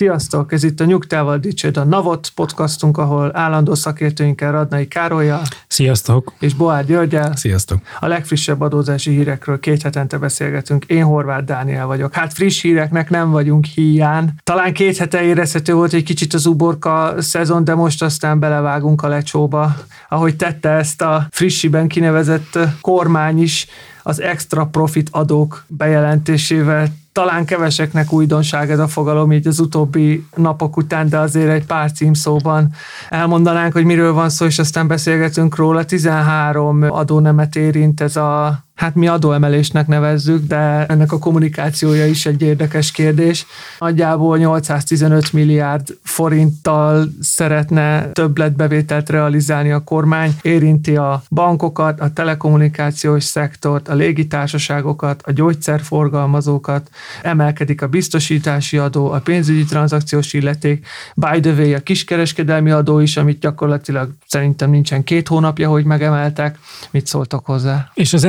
[0.00, 0.52] Sziasztok!
[0.52, 6.32] Ez itt a Nyugtával Dicsőd a Navot podcastunk, ahol állandó szakértőinkkel Radnai Károlyjal Sziasztok!
[6.38, 7.78] és Boár Györgyel Sziasztok!
[8.00, 10.84] a legfrissebb adózási hírekről két hetente beszélgetünk.
[10.84, 12.14] Én Horváth Dániel vagyok.
[12.14, 14.30] Hát friss híreknek nem vagyunk hiány.
[14.42, 19.08] Talán két hete érezhető volt egy kicsit az uborka szezon, de most aztán belevágunk a
[19.08, 19.76] lecsóba.
[20.08, 23.66] Ahogy tette ezt a frissiben kinevezett kormány is,
[24.10, 30.76] az extra profit adók bejelentésével talán keveseknek újdonság ez a fogalom így az utóbbi napok
[30.76, 32.72] után, de azért egy pár címszóban
[33.08, 35.84] elmondanánk, hogy miről van szó, és aztán beszélgetünk róla.
[35.84, 42.42] 13 adónemet érint ez a hát mi adóemelésnek nevezzük, de ennek a kommunikációja is egy
[42.42, 43.46] érdekes kérdés.
[43.78, 53.88] Nagyjából 815 milliárd forinttal szeretne többletbevételt realizálni a kormány, érinti a bankokat, a telekommunikációs szektort,
[53.88, 56.90] a légitársaságokat, a gyógyszerforgalmazókat,
[57.22, 63.16] emelkedik a biztosítási adó, a pénzügyi tranzakciós illeték, by the way a kiskereskedelmi adó is,
[63.16, 66.58] amit gyakorlatilag szerintem nincsen két hónapja, hogy megemeltek.
[66.90, 67.90] Mit szóltak hozzá?
[67.94, 68.24] És az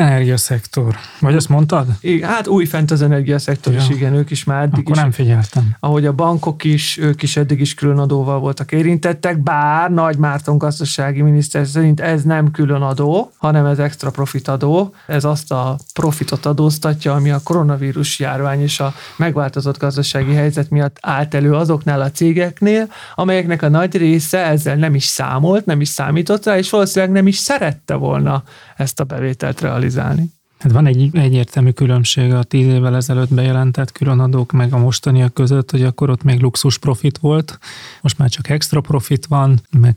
[0.49, 0.95] energiaszektor.
[1.19, 1.87] Vagy azt mondtad?
[1.99, 5.01] Igen, hát új fent az energiaszektor is, igen, ők is már eddig Akkor is.
[5.01, 5.75] nem figyeltem.
[5.79, 10.57] Ahogy a bankok is, ők is eddig is külön adóval voltak érintettek, bár Nagy Márton
[10.57, 14.93] gazdasági miniszter szerint ez nem külön adó, hanem ez extra profit adó.
[15.07, 20.97] Ez azt a profitot adóztatja, ami a koronavírus járvány és a megváltozott gazdasági helyzet miatt
[21.01, 25.89] állt elő azoknál a cégeknél, amelyeknek a nagy része ezzel nem is számolt, nem is
[25.89, 28.43] számított rá, és valószínűleg nem is szerette volna
[28.77, 30.30] ezt a bevételt realizálni.
[30.61, 35.71] Hát van egy egyértelmű különbség a tíz évvel ezelőtt bejelentett különadók meg a mostaniak között,
[35.71, 37.59] hogy akkor ott még luxus profit volt,
[38.01, 39.95] most már csak extra profit van, meg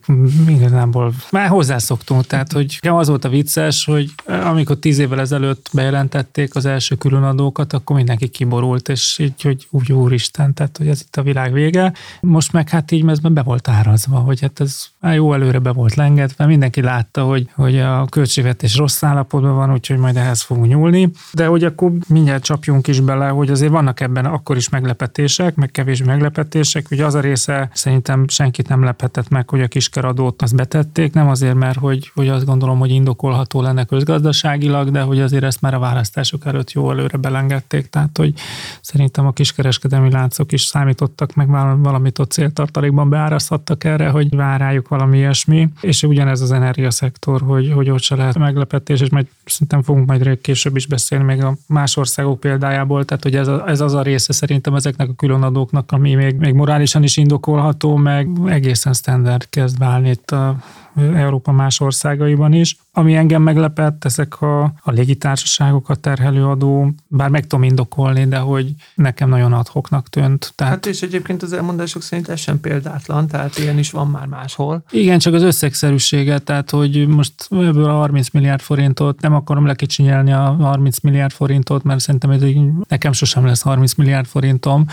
[0.48, 6.54] igazából már hozzászoktunk, tehát hogy az volt a vicces, hogy amikor tíz évvel ezelőtt bejelentették
[6.54, 11.16] az első különadókat, akkor mindenki kiborult, és így, hogy úgy úristen, tehát hogy ez itt
[11.16, 11.92] a világ vége.
[12.20, 15.70] Most meg hát így ez be volt árazva, hogy hát ez már jó előre be
[15.70, 20.72] volt lengetve, mindenki látta, hogy, hogy a költségvetés rossz állapotban van, úgyhogy majd ehhez fogunk
[20.72, 21.10] nyúlni.
[21.32, 25.70] De hogy akkor mindjárt csapjunk is bele, hogy azért vannak ebben akkor is meglepetések, meg
[25.70, 26.87] kevés meglepetések.
[26.91, 31.28] Ugye az a része szerintem senkit nem lephetett meg, hogy a kiskeradót azt betették, nem
[31.28, 35.75] azért, mert hogy, hogy azt gondolom, hogy indokolható lenne közgazdaságilag, de hogy azért ezt már
[35.75, 37.86] a választások előtt jó előre belengedték.
[37.86, 38.34] Tehát, hogy
[38.81, 44.60] szerintem a kiskereskedelmi láncok is számítottak, meg val- valamit ott céltartalékban beárazhattak erre, hogy vár
[44.60, 45.69] rájuk valami ilyesmi.
[45.81, 50.22] És ugyanez az energiaszektor, hogy, hogy ott se lehet meglepetés, és majd szerintem fogunk majd
[50.44, 54.03] később is beszélni még a más országok példájából, tehát hogy ez, a, ez az a
[54.03, 59.78] része szerintem ezeknek a különadóknak, ami még, még morálisan is indokolható, meg egészen standard kezd
[59.78, 60.56] válni itt a
[60.97, 62.77] Európa más országaiban is.
[62.93, 68.75] Ami engem meglepett, ezek a, a légitársaságokat terhelő adó, bár meg tudom indokolni, de hogy
[68.94, 70.53] nekem nagyon adhoknak tűnt.
[70.54, 74.27] Tehát Hát és egyébként az elmondások szerint ez sem példátlan, tehát ilyen is van már
[74.27, 74.84] máshol.
[74.91, 80.33] Igen, csak az összegszerűsége, tehát hogy most ebből a 30 milliárd forintot nem akarom lekicsinyelni
[80.33, 84.87] a 30 milliárd forintot, mert szerintem ez így, nekem sosem lesz 30 milliárd forintom,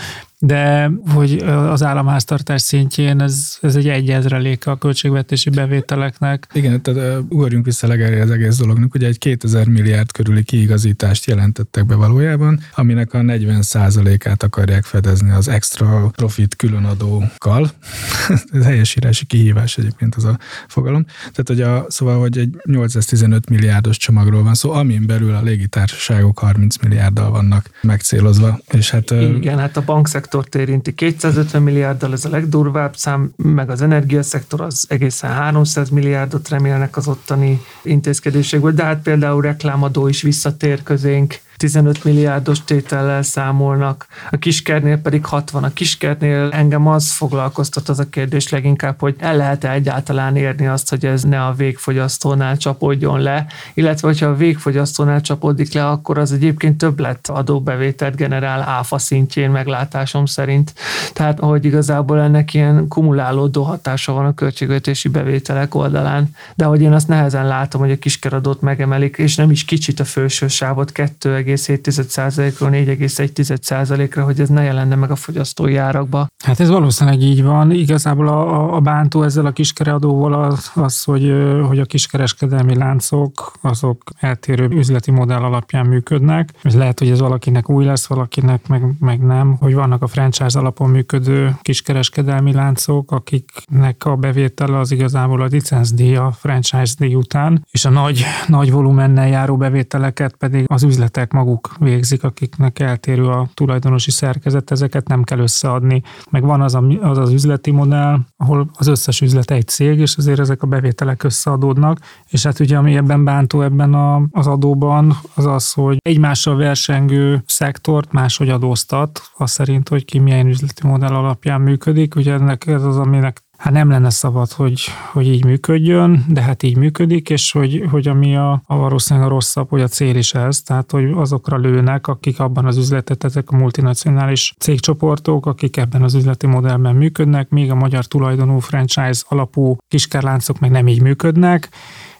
[0.44, 6.46] de hogy az államháztartás szintjén ez, ez egy egyezreléke a költségvetési bevételeknek.
[6.52, 8.94] Igen, tehát ugorjunk vissza legelőre az egész dolognak.
[8.94, 15.48] Ugye egy 2000 milliárd körüli kiigazítást jelentettek be valójában, aminek a 40%-át akarják fedezni az
[15.48, 17.70] extra profit különadókkal.
[18.52, 20.38] Ez helyesírási kihívás egyébként az a
[20.68, 21.04] fogalom.
[21.20, 26.38] Tehát, hogy a, szóval, hogy egy 815 milliárdos csomagról van szó, amin belül a légitársaságok
[26.38, 28.58] 30 milliárddal vannak megcélozva.
[28.70, 29.82] És hát Igen, hát a
[30.32, 30.94] bankszektort érinti.
[30.94, 37.08] 250 milliárddal, ez a legdurvább szám, meg az energiaszektor az egészen 300 milliárdot remélnek az
[37.08, 44.98] ottani intézkedésekből, de hát például reklámadó is visszatér közénk, 15 milliárdos tétellel számolnak, a kiskernél
[44.98, 45.64] pedig 60.
[45.64, 50.90] A kiskernél engem az foglalkoztat az a kérdés leginkább, hogy el lehet-e egyáltalán érni azt,
[50.90, 56.32] hogy ez ne a végfogyasztónál csapódjon le, illetve hogyha a végfogyasztónál csapódik le, akkor az
[56.32, 60.74] egyébként többlet adóbevételt generál áfa szintjén meglátásom szerint.
[61.12, 66.92] Tehát, hogy igazából ennek ilyen kumulálódó hatása van a költségvetési bevételek oldalán, de hogy én
[66.92, 71.34] azt nehezen látom, hogy a kiskeradót megemelik, és nem is kicsit a felső sávot 2
[71.44, 76.26] 0,7%-ról 4,1%-ra, hogy ez ne jelenne meg a fogyasztói árakba.
[76.44, 77.70] Hát ez valószínűleg így van.
[77.70, 81.32] Igazából a, a bántó ezzel a kiskereadóval az, az hogy,
[81.66, 86.48] hogy a kiskereskedelmi láncok azok eltérő üzleti modell alapján működnek.
[86.62, 90.58] Ez lehet, hogy ez valakinek új lesz, valakinek meg, meg nem, hogy vannak a franchise
[90.58, 97.66] alapon működő kiskereskedelmi láncok, akiknek a bevétele az igazából a licencdíj a franchise díj után,
[97.70, 103.48] és a nagy, nagy volumennel járó bevételeket pedig az üzletek maguk végzik, akiknek eltérő a
[103.54, 106.02] tulajdonosi szerkezet, ezeket nem kell összeadni.
[106.30, 110.16] Meg van az a, az, az üzleti modell, ahol az összes üzlet egy cég, és
[110.16, 111.98] azért ezek a bevételek összeadódnak,
[112.30, 117.42] és hát ugye ami ebben bántó ebben a, az adóban, az az, hogy egymással versengő
[117.46, 122.16] szektort máshogy adóztat, az szerint, hogy ki milyen üzleti modell alapján működik.
[122.16, 126.62] Ugye ennek ez az, aminek hát nem lenne szabad, hogy, hogy így működjön, de hát
[126.62, 130.34] így működik, és hogy, hogy ami a, a valószínűleg a rosszabb, hogy a cél is
[130.34, 136.02] ez, tehát hogy azokra lőnek, akik abban az üzletet, ezek a multinacionális cégcsoportok, akik ebben
[136.02, 141.68] az üzleti modellben működnek, míg a magyar tulajdonú franchise alapú kiskerláncok meg nem így működnek,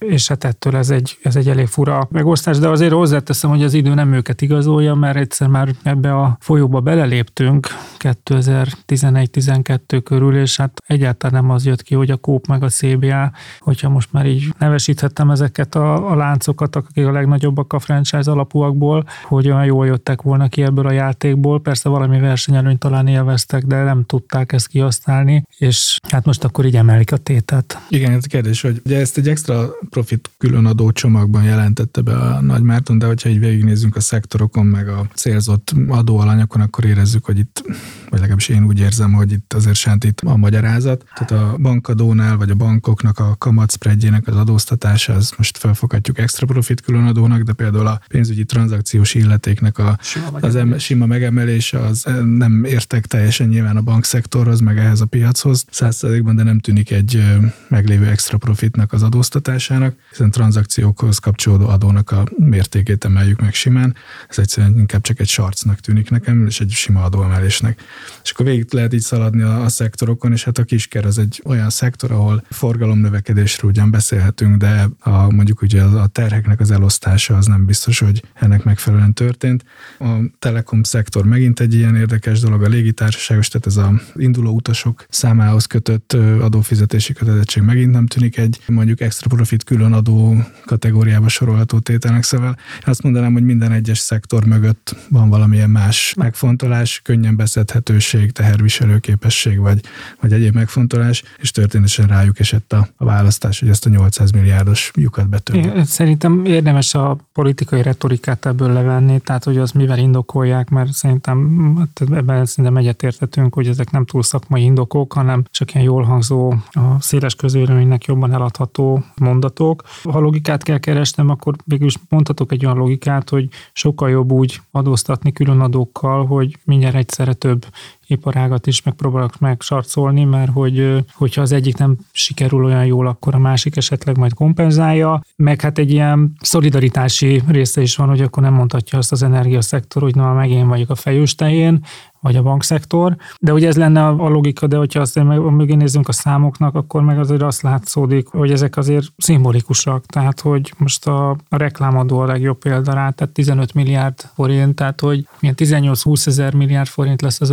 [0.08, 3.74] és hát ettől ez egy, ez egy elég fura megosztás, de azért hozzáteszem, hogy az
[3.74, 7.68] idő nem őket igazolja, mert egyszer már ebbe a folyóba beleléptünk
[7.98, 13.32] 2011-12 körül, és hát egyáltalán nem az jött ki, hogy a Kóp meg a CBA,
[13.60, 19.04] hogyha most már így nevesíthettem ezeket a, a láncokat, akik a legnagyobbak a franchise alapúakból,
[19.24, 21.60] hogy olyan jól jöttek volna ki ebből a játékból.
[21.60, 26.76] Persze valami versenyelőnyt talán élveztek, de nem tudták ezt kihasználni, és hát most akkor így
[26.76, 27.78] emelik a tétet.
[27.88, 32.40] Igen, ez a kérdés, hogy ugye ezt egy extra profit különadó csomagban jelentette be a
[32.40, 37.38] Nagy Márton, de hogyha így végignézzünk a szektorokon, meg a célzott adóalanyokon, akkor érezzük, hogy
[37.38, 37.62] itt,
[38.10, 41.04] vagy legalábbis én úgy érzem, hogy itt azért sántít a magyarázat.
[41.14, 46.80] Tehát a bankadónál, vagy a bankoknak a kamatszpredjének az adóztatása, az most felfoghatjuk extra profit
[46.80, 52.06] különadónak, de például a pénzügyi tranzakciós illetéknek a sima az em, sima megemelése az
[52.36, 55.64] nem értek teljesen nyilván a bankszektorhoz, meg ehhez a piachoz.
[55.70, 57.24] Százszerzékben, de nem tűnik egy
[57.68, 63.94] meglévő extra profitnak az adóztatásának adónak, hiszen tranzakciókhoz kapcsolódó adónak a mértékét emeljük meg simán.
[64.28, 67.82] Ez egyszerűen inkább csak egy sarcnak tűnik nekem, és egy sima adóemelésnek.
[68.22, 71.42] És akkor végig lehet így szaladni a, a szektorokon, és hát a kisker az egy
[71.44, 77.46] olyan szektor, ahol forgalomnövekedésről ugyan beszélhetünk, de a, mondjuk ugye a terheknek az elosztása az
[77.46, 79.64] nem biztos, hogy ennek megfelelően történt.
[79.98, 80.06] A
[80.38, 85.66] telekom szektor megint egy ilyen érdekes dolog, a légitársaságos, tehát ez a induló utasok számához
[85.66, 90.34] kötött adófizetési kötelezettség megint nem tűnik egy mondjuk extra profit külön adó
[90.64, 97.00] kategóriába sorolható tételnek, szóval azt mondanám, hogy minden egyes szektor mögött van valamilyen más megfontolás,
[97.04, 99.80] könnyen beszedhetőség, teherviselő képesség, vagy,
[100.20, 104.90] vagy egyéb megfontolás, és történetesen rájuk esett a, a választás, hogy ezt a 800 milliárdos
[104.94, 105.84] lyukat betölteni.
[105.84, 112.10] Szerintem érdemes a politikai retorikát ebből levenni, tehát hogy az mivel indokolják, mert szerintem hát
[112.10, 117.00] ebben szerintem egyetértetünk, hogy ezek nem túl szakmai indokok, hanem csak ilyen jól hangzó, a
[117.00, 119.82] széles közvéleménynek jobban eladható mondatok, adók.
[120.02, 124.60] Ha logikát kell keresnem, akkor végül is mondhatok egy olyan logikát, hogy sokkal jobb úgy
[124.70, 127.66] adóztatni külön adókkal, hogy mindjárt egyszerre több
[128.06, 133.38] iparágat is megpróbálok megsarcolni, mert hogy, hogyha az egyik nem sikerül olyan jól, akkor a
[133.38, 135.22] másik esetleg majd kompenzálja.
[135.36, 140.02] Meg hát egy ilyen szolidaritási része is van, hogy akkor nem mondhatja azt az energiaszektor,
[140.02, 141.84] hogy na, meg én vagyok a fejőstején,
[142.22, 143.16] vagy a bankszektor.
[143.40, 147.18] De ugye ez lenne a logika, de hogyha azt mögé nézzünk a számoknak, akkor meg
[147.18, 150.06] azért azt látszódik, hogy ezek azért szimbolikusak.
[150.06, 155.00] Tehát, hogy most a, a reklámadó a legjobb példa rá, tehát 15 milliárd forint, tehát
[155.00, 157.50] hogy milyen 18-20 ezer milliárd forint lesz az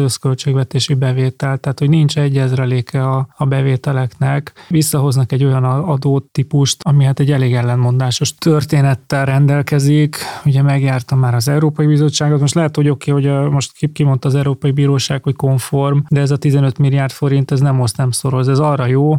[0.55, 4.53] összköltségvetési bevétel, tehát hogy nincs egy ezreléke a, a bevételeknek.
[4.67, 10.15] Visszahoznak egy olyan adótípust, ami hát egy elég ellenmondásos történettel rendelkezik.
[10.45, 14.27] Ugye megjártam már az Európai Bizottságot, most lehet, hogy oké, okay, hogy a, most kimondta
[14.27, 18.11] az Európai Bíróság, hogy konform, de ez a 15 milliárd forint, ez nem oszt, nem
[18.11, 19.17] szoroz, ez arra jó,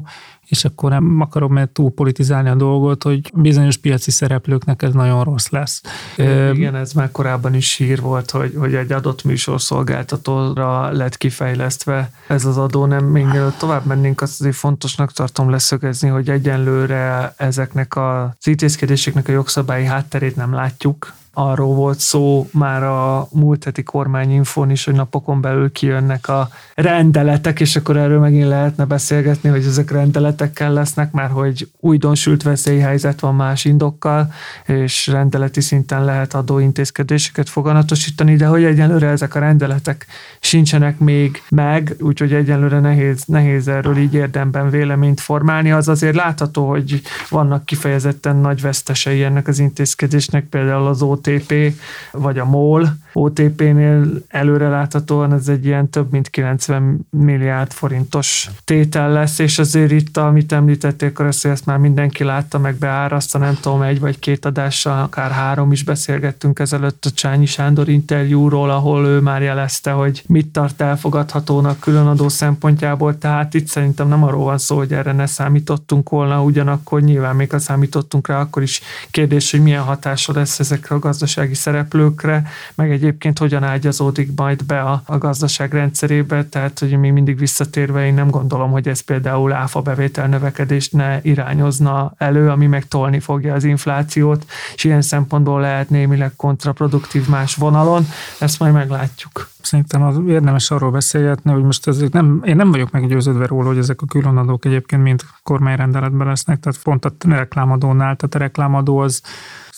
[0.51, 5.25] és akkor nem akarom mert túl politizálni a dolgot, hogy bizonyos piaci szereplőknek ez nagyon
[5.25, 5.83] rossz lesz.
[6.17, 12.45] Igen, ez már korábban is sír volt, hogy, hogy egy adott műsorszolgáltatóra lett kifejlesztve ez
[12.45, 13.27] az adó, nem még
[13.59, 20.37] tovább mennénk, azt azért fontosnak tartom leszögezni, hogy egyenlőre ezeknek az intézkedéseknek a jogszabályi hátterét
[20.37, 26.29] nem látjuk, arról volt szó már a múlt heti kormányinfon is, hogy napokon belül kijönnek
[26.29, 32.43] a rendeletek, és akkor erről megint lehetne beszélgetni, hogy ezek rendeletekkel lesznek, már hogy újdonsült
[32.43, 34.33] veszélyhelyzet van más indokkal,
[34.67, 40.07] és rendeleti szinten lehet adóintézkedéseket foganatosítani, de hogy egyenlőre ezek a rendeletek
[40.41, 46.69] sincsenek még meg, úgyhogy egyenlőre nehéz, nehéz erről így érdemben véleményt formálni, az azért látható,
[46.69, 51.75] hogy vannak kifejezetten nagy vesztesei ennek az intézkedésnek, például az OTP
[52.13, 52.89] vagy a MOL.
[53.13, 60.17] OTP-nél előreláthatóan ez egy ilyen több mint 90 milliárd forintos tétel lesz, és azért itt,
[60.17, 65.03] amit említették, akkor ezt, már mindenki látta, meg beáraszta, nem tudom, egy vagy két adással,
[65.03, 70.47] akár három is beszélgettünk ezelőtt a Csányi Sándor interjúról, ahol ő már jelezte, hogy mit
[70.47, 76.09] tart elfogadhatónak különadó szempontjából, tehát itt szerintem nem arról van szó, hogy erre ne számítottunk
[76.09, 80.95] volna, ugyanakkor nyilván még ha számítottunk rá, akkor is kérdés, hogy milyen hatása lesz ezekre
[80.95, 86.99] a gazdasági szereplőkre, meg egyébként hogyan ágyazódik majd be a, a gazdaság rendszerébe, tehát hogy
[86.99, 92.49] még mindig visszatérve én nem gondolom, hogy ez például áfa bevétel növekedést ne irányozna elő,
[92.51, 98.07] ami meg tolni fogja az inflációt, és ilyen szempontból lehet némileg kontraproduktív más vonalon,
[98.39, 99.49] ezt majd meglátjuk.
[99.63, 103.79] Szerintem az érdemes arról beszélgetni, hogy most ezek nem, én nem vagyok meggyőződve róla, hogy
[103.79, 109.23] ezek a különadók egyébként mind kormányrendeletben lesznek, tehát pont a reklámadónál, tehát a reklámadó az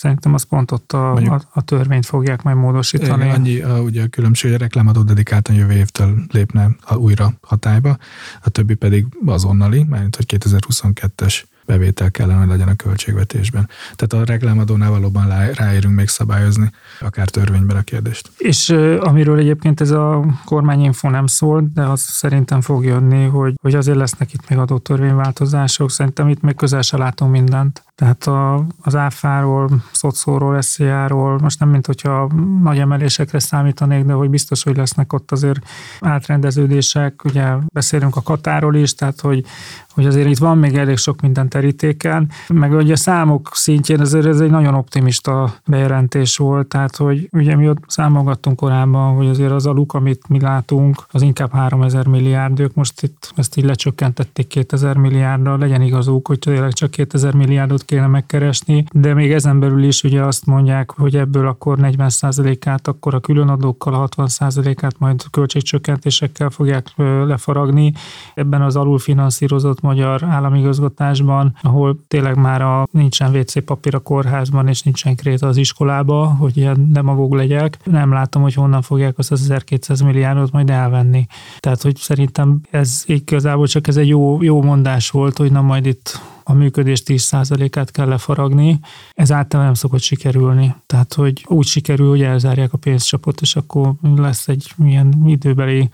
[0.02, 3.30] Szerintem az pont ott a, a, a törvényt fogják majd módosítani.
[3.30, 7.96] Annyi a, ugye a különbség, hogy a reklámadó dedikáltan jövő évtől lépne újra hatályba,
[8.40, 13.68] a többi pedig azonnali, mert hogy 2022-es bevétel kellene, hogy legyen a költségvetésben.
[13.94, 18.30] Tehát a reklámadónál valóban ráérünk még szabályozni, akár törvényben a kérdést.
[18.36, 23.74] És amiről egyébként ez a kormányinfo nem szól, de az szerintem fog jönni, hogy, hogy
[23.74, 25.90] azért lesznek itt még adott törvényváltozások.
[25.90, 27.82] Szerintem itt még közel se látunk mindent.
[27.94, 32.30] Tehát a, az áfáról, szocóról, SZIA-ról, most nem mint hogyha
[32.62, 35.68] nagy emelésekre számítanék, de hogy biztos, hogy lesznek ott azért
[36.00, 37.24] átrendeződések.
[37.24, 39.44] Ugye beszélünk a Katáról is, tehát hogy,
[39.90, 44.26] hogy azért itt van még elég sok minden terítéken, meg ugye a számok szintjén azért
[44.26, 49.50] ez egy nagyon optimista bejelentés volt, tehát hogy ugye mi ott számolgattunk korábban, hogy azért
[49.50, 53.64] az a luk, amit mi látunk, az inkább 3000 milliárd, ők most itt ezt így
[53.64, 59.60] lecsökkentették 2000 milliárdra, legyen igazuk, hogy tényleg csak 2000 milliárdot kéne megkeresni, de még ezen
[59.60, 65.22] belül is ugye azt mondják, hogy ebből akkor 40%-át akkor a különadókkal, a 60%-át majd
[65.30, 66.92] költségcsökkentésekkel fogják
[67.26, 67.92] lefaragni.
[68.34, 74.82] Ebben az alulfinanszírozott magyar államigazgatásban, ahol tényleg már a, nincsen WC papír a kórházban, és
[74.82, 77.78] nincsen kréta az iskolába, hogy ilyen demagóg legyek.
[77.84, 81.26] Nem látom, hogy honnan fogják azt az 1200 milliárdot majd elvenni.
[81.58, 85.86] Tehát, hogy szerintem ez igazából csak ez egy jó, jó mondás volt, hogy na majd
[85.86, 88.80] itt a működés 10%-át kell lefaragni,
[89.14, 90.74] ez általában nem szokott sikerülni.
[90.86, 95.90] Tehát, hogy úgy sikerül, hogy elzárják a pénzcsapot, és akkor lesz egy milyen időbeli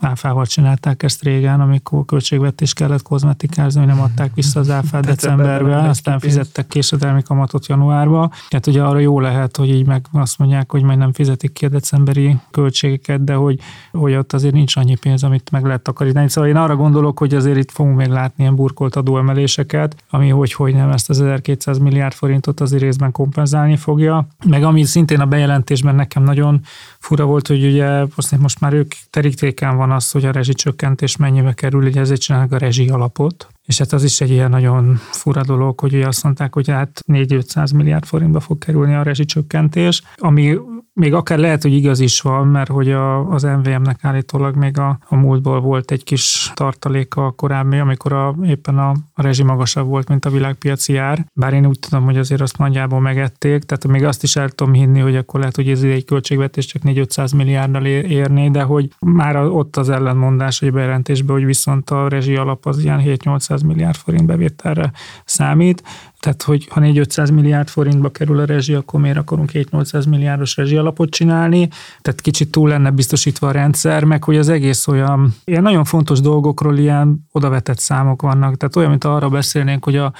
[0.00, 5.88] áfával csinálták ezt régen, amikor költségvetés kellett kozmetikázni, hogy nem adták vissza az áfát decemberben,
[5.88, 8.30] aztán fizettek késedelmi kamatot januárba.
[8.48, 11.64] Tehát ugye arra jó lehet, hogy így meg azt mondják, hogy majd nem fizetik ki
[11.64, 13.58] a decemberi költségeket, de hogy,
[13.92, 16.28] hogy ott azért nincs annyi pénz, amit meg lehet takarítani.
[16.28, 20.52] Szóval én arra gondolok, hogy azért itt fogunk még látni ilyen burkolt adóemeléseket, ami hogy,
[20.52, 24.26] hogy nem ezt az 1200 milliárd forintot azért részben kompenzálni fogja.
[24.46, 26.60] Meg ami szintén a bejelentésben nekem nagyon
[27.00, 28.06] fura volt, hogy ugye
[28.38, 32.58] most már ők terítéken van az, hogy a rezsicsökkentés mennyibe kerül, ugye ezért csinálnak a
[32.58, 36.54] rezsi alapot, és hát az is egy ilyen nagyon fura dolog, hogy ugye azt mondták,
[36.54, 40.58] hogy hát 4-500 milliárd forintba fog kerülni a rezsicsökkentés, ami
[40.92, 44.98] még akár lehet, hogy igaz is van, mert hogy a, az MVM-nek állítólag még a,
[45.08, 50.08] a múltból volt egy kis tartaléka korábbi, amikor a, éppen a, a rezsi magasabb volt,
[50.08, 51.26] mint a világpiaci ár.
[51.32, 54.72] Bár én úgy tudom, hogy azért azt nagyjából megették, tehát még azt is el tudom
[54.72, 59.36] hinni, hogy akkor lehet, hogy ez egy költségvetés csak 4-500 milliárddal érni, de hogy már
[59.36, 64.26] ott az ellenmondás, hogy bejelentésben, hogy viszont a rezsi alap az ilyen 7-800 milliárd forint
[64.26, 64.92] bevételre
[65.24, 65.82] számít,
[66.20, 70.76] tehát, hogy ha 4-500 milliárd forintba kerül a rezsi, akkor miért akarunk 7-800 milliárdos rezsi
[70.76, 71.68] alapot csinálni?
[72.00, 76.20] Tehát kicsit túl lenne biztosítva a rendszer, meg hogy az egész olyan, ilyen nagyon fontos
[76.20, 78.56] dolgokról ilyen odavetett számok vannak.
[78.56, 80.12] Tehát olyan, mint arra beszélnénk, hogy a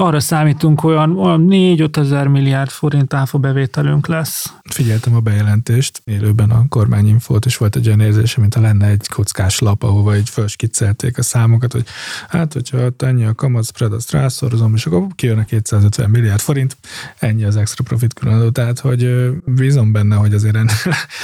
[0.00, 4.52] arra számítunk, olyan, olyan 4-5 ezer milliárd forint áfa bevételünk lesz.
[4.70, 9.08] Figyeltem a bejelentést élőben a kormányinfót, és volt egy olyan érzése, mint ha lenne egy
[9.08, 11.84] kockás lap, ahova így felskiccelték a számokat, hogy
[12.28, 16.76] hát, hogyha ennyi a kamat spread, azt rászorozom, és akkor kijön a 250 milliárd forint,
[17.18, 18.50] ennyi az extra profit különadó.
[18.50, 20.74] Tehát, hogy bízom benne, hogy azért ennél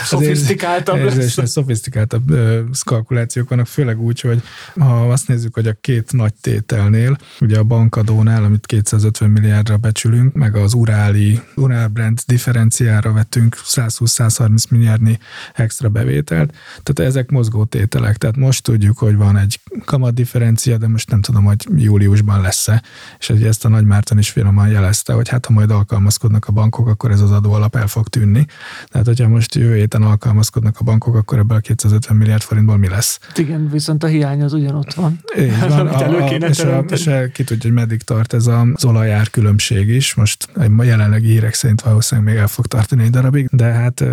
[0.05, 1.51] szofisztikáltabb érzés, lesz.
[1.51, 2.37] Szofisztikáltabb
[2.85, 4.43] kalkulációk vannak, főleg úgy, hogy
[4.79, 10.35] ha azt nézzük, hogy a két nagy tételnél, ugye a bankadónál, amit 250 milliárdra becsülünk,
[10.35, 15.19] meg az uráli, urál brand differenciára vettünk 120-130 milliárdnyi
[15.55, 16.55] extra bevételt.
[16.83, 18.17] Tehát ezek mozgó tételek.
[18.17, 22.83] Tehát most tudjuk, hogy van egy kamat differencia, de most nem tudom, hogy júliusban lesz-e.
[23.19, 26.53] És hogy ezt a Nagy Márton is finoman jelezte, hogy hát ha majd alkalmazkodnak a
[26.53, 28.47] bankok, akkor ez az adó alap el fog tűnni.
[28.89, 32.89] Tehát, hogyha most jövő héten alkalmazkodnak a bankok, akkor ebből a 250 milliárd forintból mi
[32.89, 33.19] lesz?
[33.37, 35.21] Igen, viszont a hiány az ugyanott van.
[35.39, 38.55] Így van, a, a, és, a, és a, ki tudja, hogy meddig tart ez ez
[38.75, 40.15] az olajár különbség is.
[40.15, 44.05] Most a jelenlegi hírek szerint valószínűleg még el fog tartani egy darabig, de hát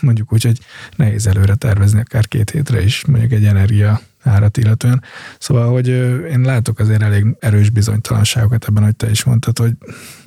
[0.00, 0.58] mondjuk úgy, hogy
[0.96, 5.02] nehéz előre tervezni, akár két hétre is mondjuk egy energia árat illetően.
[5.38, 5.88] Szóval, hogy
[6.30, 9.72] én látok azért elég erős bizonytalanságokat ebben, hogy te is mondtad, hogy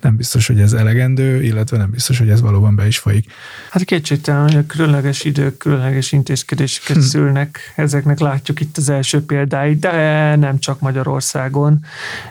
[0.02, 3.32] nem biztos, hogy ez elegendő, illetve nem biztos, hogy ez valóban be is folyik.
[3.70, 7.02] Hát kétségtelen, hogy a különleges idők, különleges intézkedéseket hm.
[7.04, 11.86] szülnek, ezeknek látjuk itt az első példáit, de nem csak Magyarországon.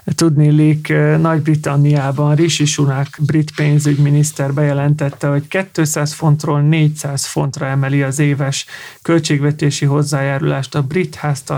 [0.04, 8.66] Tudnélik, Nagy-Britanniában Rishi Sunak, brit pénzügyminiszter bejelentette, hogy 200 fontról 400 fontra emeli az éves
[9.02, 11.51] költségvetési hozzájárulást a brit háztartások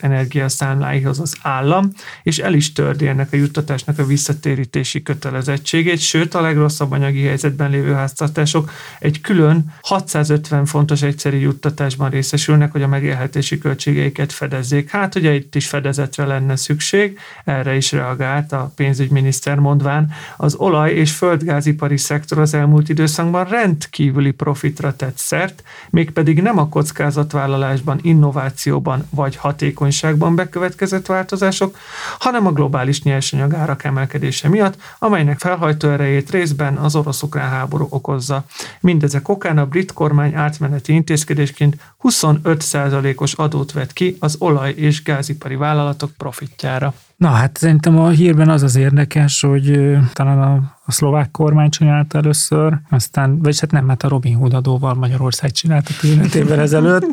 [0.00, 6.40] energiaszámláihoz az állam, és el is tördi ennek a juttatásnak a visszatérítési kötelezettségét, sőt a
[6.40, 13.58] legrosszabb anyagi helyzetben lévő háztartások egy külön 650 fontos egyszerű juttatásban részesülnek, hogy a megélhetési
[13.58, 14.90] költségeiket fedezzék.
[14.90, 20.94] Hát ugye itt is fedezetre lenne szükség, erre is reagált a pénzügyminiszter mondván, az olaj-
[20.94, 29.06] és földgázipari szektor az elmúlt időszakban rendkívüli profitra tett szert, mégpedig nem a kockázatvállalásban, innovációban
[29.10, 31.76] vagy hatékonyságban bekövetkezett változások,
[32.18, 38.44] hanem a globális nyersanyagárak emelkedése miatt, amelynek felhajtó erejét részben az orosz-ukrán háború okozza.
[38.80, 45.56] Mindezek okán a brit kormány átmeneti intézkedésként 25%-os adót vett ki az olaj- és gázipari
[45.56, 46.94] vállalatok profitjára.
[47.16, 52.18] Na hát szerintem a hírben az az érdekes, hogy talán a a szlovák kormány csinálta
[52.18, 57.06] először, aztán, vagyis hát nem, mert a Robin Hood adóval Magyarország csinálta 15 évvel ezelőtt.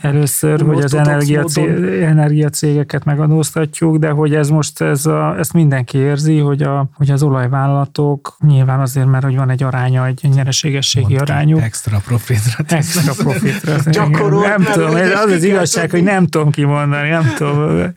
[0.00, 6.62] Először, hogy az energiacégeket megadóztatjuk, de hogy ez most, ez a, ezt mindenki érzi, hogy,
[6.62, 11.60] a, hogy az olajvállalatok nyilván azért, mert hogy van egy aránya, egy nyereségességi Mondta, arányuk.
[11.60, 12.64] Extra profitra.
[12.76, 13.76] Extra profitra.
[14.40, 17.92] nem tudom, ez az az igazság, hogy nem tudom kimondani, nem tudom.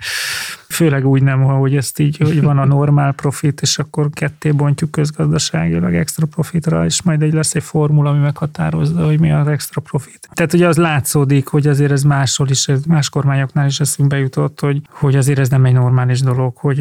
[0.72, 4.92] Főleg úgy nem, hogy ezt így, hogy van a normál profit, és akkor ketté bontjuk
[5.12, 9.82] közgazdaságilag extra profitra, és majd egy lesz egy formula, ami meghatározza, hogy mi az extra
[9.82, 10.30] profit.
[10.34, 14.82] Tehát ugye az látszódik, hogy azért ez máshol is, más kormányoknál is eszünkbe jutott, hogy,
[14.90, 16.80] hogy azért ez nem egy normális dolog, hogy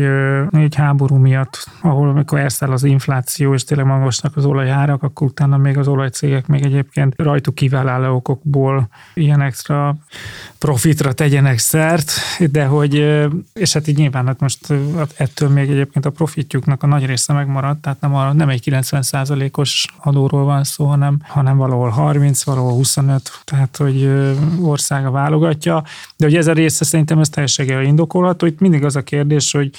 [0.50, 5.56] egy háború miatt, ahol amikor elszáll az infláció, és tényleg magasnak az olajárak, akkor utána
[5.56, 9.96] még az olajcégek még egyébként rajtuk kiváló okokból ilyen extra
[10.58, 12.12] profitra tegyenek szert,
[12.50, 12.94] de hogy,
[13.52, 14.72] és hát így nyilván hát most
[15.16, 19.86] ettől még egyébként a profitjuknak a nagy része megmaradt, tehát nem, a, nem egy 90%-os
[20.02, 24.10] adóról van szó, hanem, hanem valahol 30, valahol 25, tehát hogy
[24.62, 25.84] országa válogatja,
[26.16, 28.46] de hogy ez a része szerintem ez teljesen indokolható.
[28.46, 29.70] Itt mindig az a kérdés, hogy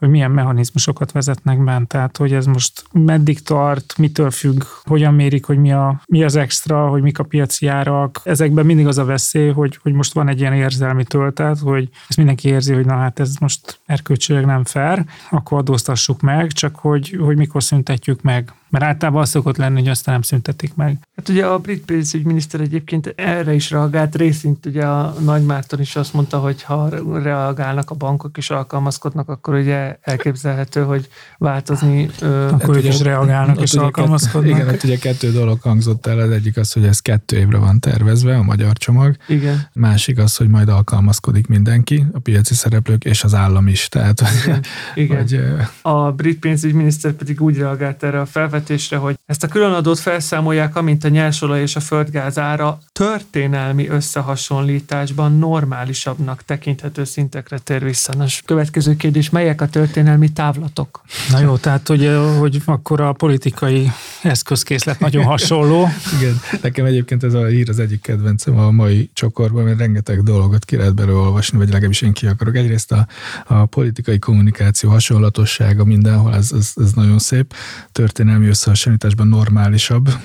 [0.00, 5.44] hogy milyen mechanizmusokat vezetnek bent, tehát hogy ez most meddig tart, mitől függ, hogyan mérik,
[5.44, 8.20] hogy mi, a, mi az extra, hogy mik a piaci árak.
[8.24, 12.16] Ezekben mindig az a veszély, hogy, hogy most van egy ilyen érzelmi töltet, hogy ezt
[12.16, 17.16] mindenki érzi, hogy na hát ez most erkölcsileg nem fair, akkor adóztassuk meg, csak hogy,
[17.20, 18.52] hogy mikor szüntetjük meg.
[18.70, 20.98] Mert általában az szokott lenni, hogy aztán nem szüntetik meg.
[21.16, 25.96] Hát ugye a brit pénzügyminiszter egyébként erre is reagált, részint ugye a Nagy Márton is
[25.96, 26.88] azt mondta, hogy ha
[27.22, 32.08] reagálnak a bankok és alkalmazkodnak, akkor ugye elképzelhető, hogy változni...
[32.50, 34.50] Akkor hát is reagálnak és alkalmazkodnak.
[34.50, 37.80] Igen, hát ugye kettő dolog hangzott el, az egyik az, hogy ez kettő évre van
[37.80, 39.16] tervezve, a magyar csomag.
[39.28, 39.68] Igen.
[39.72, 43.88] Másik az, hogy majd alkalmazkodik mindenki, a piaci szereplők és az állam is.
[43.88, 44.62] Tehát, Igen.
[44.94, 45.18] Igen.
[45.18, 45.40] Hogy,
[45.82, 50.76] a brit pénzügyminiszter pedig úgy reagált erre a felvetésre, felvetésre, hogy ezt a különadót felszámolják,
[50.76, 58.14] amint a nyersolaj és a földgáz ára történelmi összehasonlításban normálisabbnak tekinthető szintekre tér vissza.
[58.16, 61.02] Nos, következő kérdés, melyek a történelmi távlatok?
[61.30, 63.90] Na jó, tehát hogy, hogy akkor a politikai
[64.22, 65.88] eszközkészlet nagyon hasonló.
[66.20, 70.64] Igen, nekem egyébként ez a hír az egyik kedvencem a mai csokorban, mert rengeteg dolgot
[70.64, 72.56] ki lehet belőle olvasni, vagy legalábbis én ki akarok.
[72.56, 73.06] Egyrészt a,
[73.46, 77.54] a politikai kommunikáció hasonlatossága mindenhol, ez, ez, ez nagyon szép.
[77.92, 80.08] Történelmi összehasonlításban normálisabb.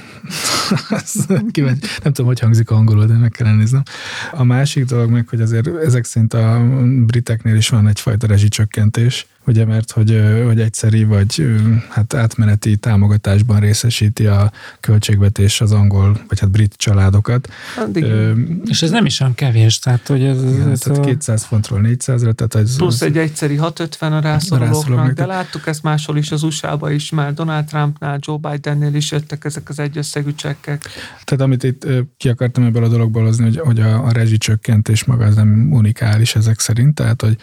[2.04, 3.84] nem tudom, hogy hangzik angolul, de meg kellene néznem.
[4.32, 6.62] A másik dolog meg, hogy azért ezek szerint a
[7.06, 11.46] briteknél is van egyfajta rezsicsökkentés, ugye, mert hogy, hogy egyszeri vagy
[11.90, 17.50] hát átmeneti támogatásban részesíti a költségvetés az angol, vagy hát brit családokat.
[17.94, 18.32] Ö,
[18.66, 21.02] és ez nem is olyan kevés, tehát hogy ez, igen, ez tehát a...
[21.02, 26.18] 200 fontról 400-ra, tehát ez, Plusz egy egyszeri 650 a rászorulóknak, de láttuk ezt máshol
[26.18, 30.86] is, az USA-ba is már, Donald Trumpnál, Joe Bidennél is jöttek ezek az egyösszegű csekkek.
[31.24, 35.26] Tehát amit itt ki akartam ebből a dologból hozni, hogy, hogy a, a rezsicsökkentés maga
[35.26, 37.38] az nem unikális ezek szerint, tehát hogy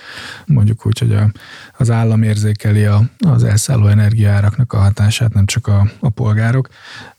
[0.47, 1.33] mondjuk úgy, hogy a,
[1.77, 6.69] az állam érzékeli a, az elszálló energiaáraknak a hatását, nem csak a, a polgárok,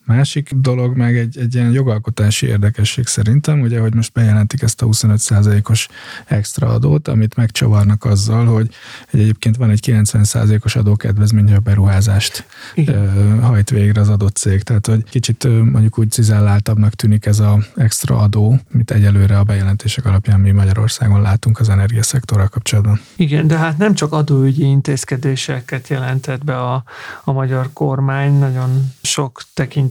[0.05, 4.85] Másik dolog meg egy, egy ilyen jogalkotási érdekesség szerintem, ugye, hogy most bejelentik ezt a
[4.85, 5.87] 25%-os
[6.25, 8.69] extra adót, amit megcsavarnak azzal, hogy
[9.11, 13.41] egyébként van egy 90%-os adókedvezmény, hogy a beruházást Igen.
[13.41, 14.61] hajt végre az adott cég.
[14.63, 20.05] Tehát, hogy kicsit mondjuk úgy cizelláltabbnak tűnik ez a extra adó, mint egyelőre a bejelentések
[20.05, 22.99] alapján mi Magyarországon látunk az energiaszektorral kapcsolatban.
[23.15, 26.83] Igen, de hát nem csak adóügyi intézkedéseket jelentett be a,
[27.23, 29.41] a magyar kormány, nagyon sok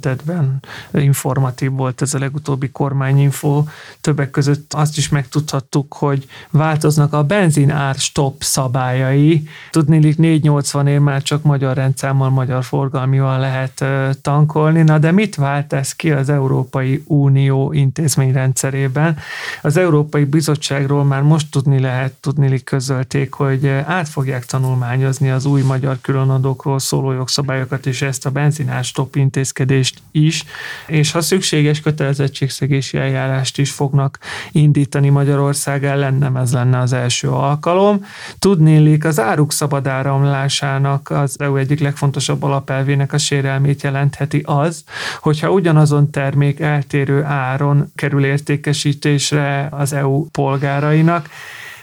[0.02, 0.62] tekintetben
[0.92, 3.64] informatív volt ez a legutóbbi kormányinfo.
[4.00, 9.48] Többek között azt is megtudhattuk, hogy változnak a benzinár stop szabályai.
[9.70, 13.84] Tudni, 480 ér már csak magyar rendszámmal, magyar forgalmival lehet
[14.22, 14.82] tankolni.
[14.82, 19.16] Na de mit vált ez ki az Európai Unió intézményrendszerében?
[19.62, 25.62] Az Európai Bizottságról már most tudni lehet, tudni közölték, hogy át fogják tanulmányozni az új
[25.62, 30.44] magyar különadókról szóló jogszabályokat, és ezt a benzinás stop intézkedést is,
[30.86, 34.18] és ha szükséges kötelezettségszegési eljárást is fognak
[34.52, 38.04] indítani Magyarország ellen, nem ez lenne az első alkalom.
[38.38, 44.84] Tudnélik az áruk szabad áramlásának az EU egyik legfontosabb alapelvének a sérelmét jelentheti az,
[45.20, 51.28] hogyha ugyanazon termék eltérő áron kerül értékesítésre az EU polgárainak,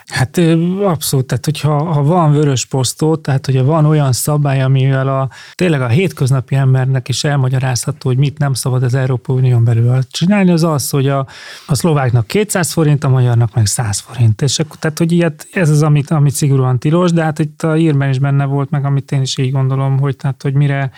[0.10, 0.38] Hát
[0.84, 5.82] abszolút, tehát hogyha ha van vörös posztó, tehát hogyha van olyan szabály, amivel a, tényleg
[5.82, 10.64] a hétköznapi embernek is elmagyarázható, hogy mit nem szabad az Európai Unión belül csinálni, az
[10.64, 11.28] az, hogy a,
[11.66, 14.42] a szlováknak 200 forint, a magyarnak meg 100 forint.
[14.42, 17.78] És akkor, tehát, hogy ilyet, ez az, amit, amit szigorúan tilos, de hát itt a
[17.78, 20.92] írben is benne volt, meg amit én is így gondolom, hogy tehát, hogy mire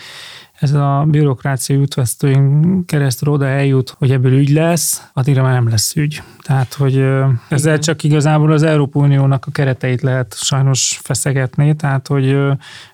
[0.62, 5.96] ez a bürokrácia útvesztőink keresztül oda eljut, hogy ebből ügy lesz, addigra már nem lesz
[5.96, 6.22] ügy.
[6.42, 7.06] Tehát, hogy
[7.50, 12.38] ezzel csak igazából az Európai Uniónak a kereteit lehet sajnos feszegetni, tehát, hogy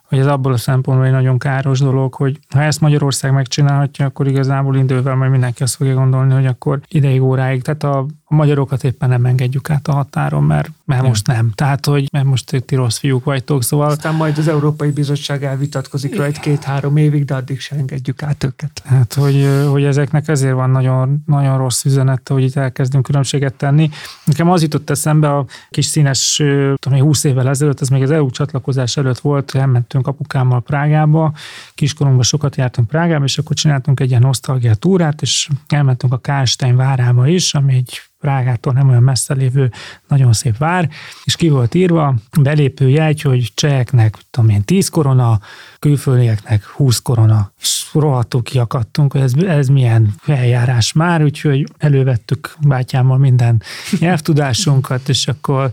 [0.07, 4.27] hogy ez abból a szempontból egy nagyon káros dolog, hogy ha ezt Magyarország megcsinálhatja, akkor
[4.27, 8.83] igazából idővel majd mindenki azt fogja gondolni, hogy akkor ideig óráig, tehát a, a magyarokat
[8.83, 11.09] éppen nem engedjük át a határon, mert, mert nem.
[11.09, 11.51] most nem.
[11.55, 13.89] Tehát, hogy mert most ti rossz fiúk vagytok, szóval...
[13.89, 18.43] Aztán majd az Európai Bizottság elvitatkozik rá egy két-három évig, de addig se engedjük át
[18.43, 18.81] őket.
[18.85, 23.89] Hát, hogy, hogy ezeknek ezért van nagyon, nagyon rossz üzenete, hogy itt elkezdünk különbséget tenni.
[24.25, 26.43] Nekem az jutott eszembe a kis színes,
[26.75, 31.33] tudom, 20 évvel ezelőtt, ez még az EU csatlakozás előtt volt, elmentünk elmentünk apukámmal Prágába,
[31.75, 36.75] kiskorunkban sokat jártunk Prágába, és akkor csináltunk egy ilyen nosztalgia túrát, és elmentünk a Kárstein
[36.75, 39.71] várába is, ami egy Prágától nem olyan messze lévő
[40.07, 40.89] nagyon szép vár,
[41.23, 45.39] és ki volt írva belépő jegy, hogy cseheknek, tudom én, 10 korona,
[45.79, 47.51] külföldieknek 20 korona.
[47.61, 53.61] És rohadtul kiakadtunk, hogy ez, ez milyen eljárás már, úgyhogy elővettük bátyámmal minden
[53.99, 55.71] nyelvtudásunkat, és akkor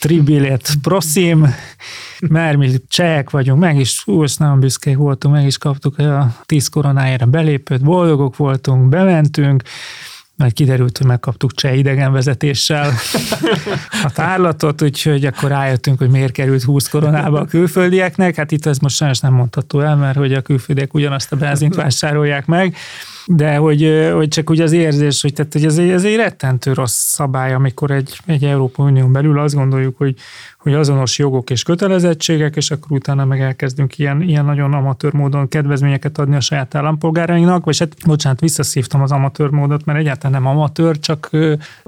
[0.00, 1.54] tribilet prosim,
[2.20, 6.68] mert mi csehek vagyunk, meg is, hú, nagyon büszkék voltunk, meg is kaptuk a tíz
[6.68, 9.62] koronájára belépőt, boldogok voltunk, bementünk,
[10.40, 12.92] majd kiderült, hogy megkaptuk cseh idegenvezetéssel
[14.04, 18.34] a tárlatot, úgyhogy akkor rájöttünk, hogy miért került 20 koronába a külföldieknek.
[18.34, 21.74] Hát itt ez most sajnos nem mondható el, mert hogy a külföldiek ugyanazt a benzint
[21.74, 22.76] vásárolják meg,
[23.26, 26.72] de hogy, hogy csak úgy az érzés, hogy, tehát, hogy ez, egy, ez egy rettentő
[26.72, 30.14] rossz szabály, amikor egy, egy Európai Unión belül azt gondoljuk, hogy,
[30.58, 35.48] hogy azonos jogok és kötelezettségek, és akkor utána meg elkezdünk ilyen, ilyen nagyon amatőr módon
[35.48, 40.52] kedvezményeket adni a saját állampolgárainak, vagy hát bocsánat, visszaszívtam az amatőr módot, mert egyáltalán nem
[40.52, 41.30] amatőr, csak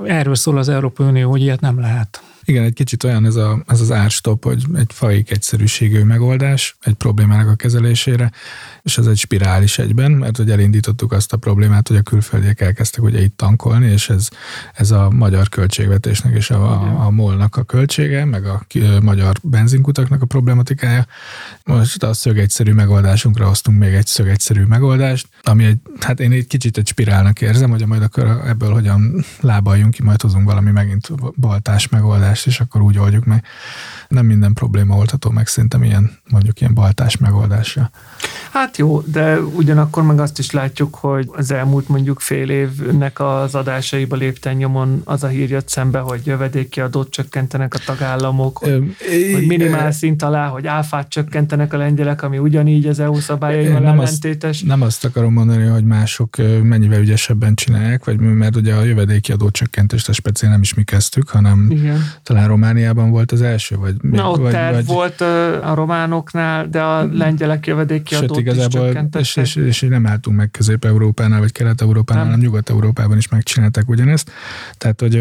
[0.04, 2.22] erről szól az Európai Unió, hogy ilyet nem lehet.
[2.44, 6.94] Igen, egy kicsit olyan ez, a, ez az árstop, hogy egy faik egyszerűségű megoldás egy
[6.94, 8.30] problémának a kezelésére,
[8.82, 13.02] és ez egy spirális egyben, mert hogy elindítottuk azt a problémát, hogy a külföldiek elkezdtek
[13.02, 14.28] ugye itt tankolni, és ez,
[14.72, 18.66] ez a magyar költségvetésnek és a, a, a molnak a költsége, meg a
[19.00, 21.06] magyar benzinkutaknak a problematikája.
[21.64, 26.78] Most a szögegyszerű megoldásunkra hoztunk még egy szögegyszerű megoldást, ami egy, hát én egy kicsit
[26.78, 31.88] egy spirálnak érzem, hogy majd akkor ebből hogyan lábaljunk ki, majd hozunk valami megint baltás
[31.88, 33.44] megoldást, és akkor úgy oldjuk meg.
[34.08, 37.90] Nem minden probléma oldható meg szerintem ilyen, mondjuk ilyen baltás megoldással.
[38.52, 43.54] Hát jó, de ugyanakkor meg azt is látjuk, hogy az elmúlt mondjuk fél évnek az
[43.54, 48.96] adásaiba lépten nyomon az a hír jött szembe, hogy jövedéki adót csökkentenek a tagállamok, hogy,
[49.32, 54.56] hogy minimál szint alá, hogy áfát csökkentenek a lengyelek, ami ugyanígy az EU szabályaival ellentétes.
[54.60, 59.32] Azt, nem azt akarom mondani, hogy mások mennyivel ügyesebben csinálják, vagy mert ugye a jövedéki
[59.32, 61.72] adó csökkentést a speciál nem is mi kezdtük, hanem,
[62.22, 63.94] talán Romániában volt az első, vagy...
[64.00, 65.20] Na, ott vagy, terv vagy, volt
[65.62, 69.20] a románoknál, de a lengyelek jövedéki Sőt, adót is igazából, csökkentettek.
[69.20, 72.32] és, és, és, nem álltunk meg Közép-Európánál, vagy Kelet-Európánál, Nem.
[72.32, 74.30] hanem Nyugat-Európában is megcsinálták ugyanezt.
[74.78, 75.12] Tehát, hogy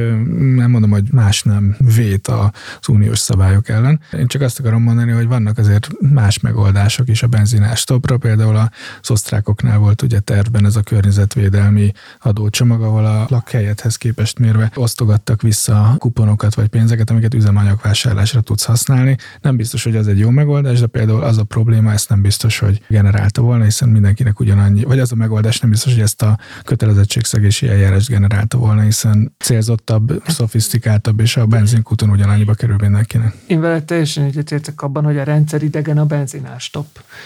[0.56, 4.00] nem mondom, hogy más nem vét az uniós szabályok ellen.
[4.18, 8.18] Én csak azt akarom mondani, hogy vannak azért más megoldások is a benzinás stopra.
[8.18, 8.56] Például
[9.02, 15.42] az osztrákoknál volt ugye tervben ez a környezetvédelmi adócsomag, ahol a lakhelyethez képest mérve osztogattak
[15.42, 19.18] vissza kuponokat vagy pénzeket, amiket üzemanyagvásárlásra tudsz használni.
[19.42, 22.60] Nem biztos, hogy az egy jó megoldás, de például az a probléma, ezt nem biztos,
[22.60, 26.38] hogy generálta volna, hiszen mindenkinek ugyanannyi, vagy az a megoldás nem biztos, hogy ezt a
[26.64, 33.36] kötelezettségszegési eljárást generálta volna, hiszen célzottabb, szofisztikáltabb, és a benzinkúton ugyanannyiba kerül mindenkinek.
[33.48, 36.86] Én vele teljesen egyetértek abban, hogy a rendszer idegen a benzinástop.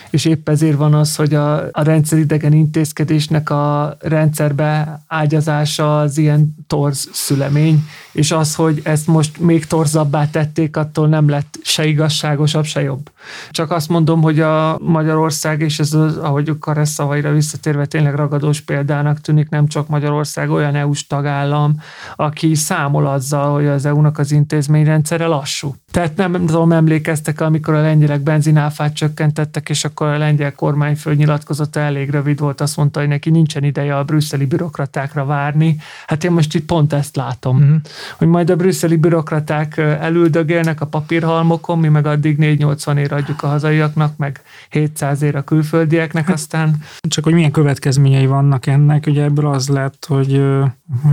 [0.09, 6.17] És épp ezért van az, hogy a, a rendszer idegen intézkedésnek a rendszerbe ágyazása az
[6.17, 11.86] ilyen torz szülemény, és az, hogy ezt most még torzabbá tették, attól nem lett se
[11.86, 13.12] igazságosabb, se jobb.
[13.51, 18.62] Csak azt mondom, hogy a Magyarország, és ez az, ahogy Karesz szavaira visszatérve tényleg ragadós
[18.62, 21.80] példának tűnik, nem csak Magyarország, olyan EU-s tagállam,
[22.15, 25.75] aki számol azzal, hogy az EU-nak az intézményrendszere lassú.
[25.95, 30.97] Tehát nem, nem tudom, emlékeztek, amikor a lengyelek benzináfát csökkentettek, és akkor a lengyel kormány
[31.03, 35.77] nyilatkozata elég rövid volt, azt mondta, hogy neki nincsen ideje a brüsszeli bürokratákra várni.
[36.08, 37.75] Hát én most itt pont ezt látom, mm.
[38.17, 43.47] hogy majd a brüsszeli bürokraták elüldögélnek a papírhalmokon, mi meg addig 480 ér adjuk a
[43.47, 46.75] hazaiaknak, meg 700 ér a külföldieknek, aztán...
[47.08, 50.43] Csak hogy milyen következményei vannak ennek, ugye ebből az lett, hogy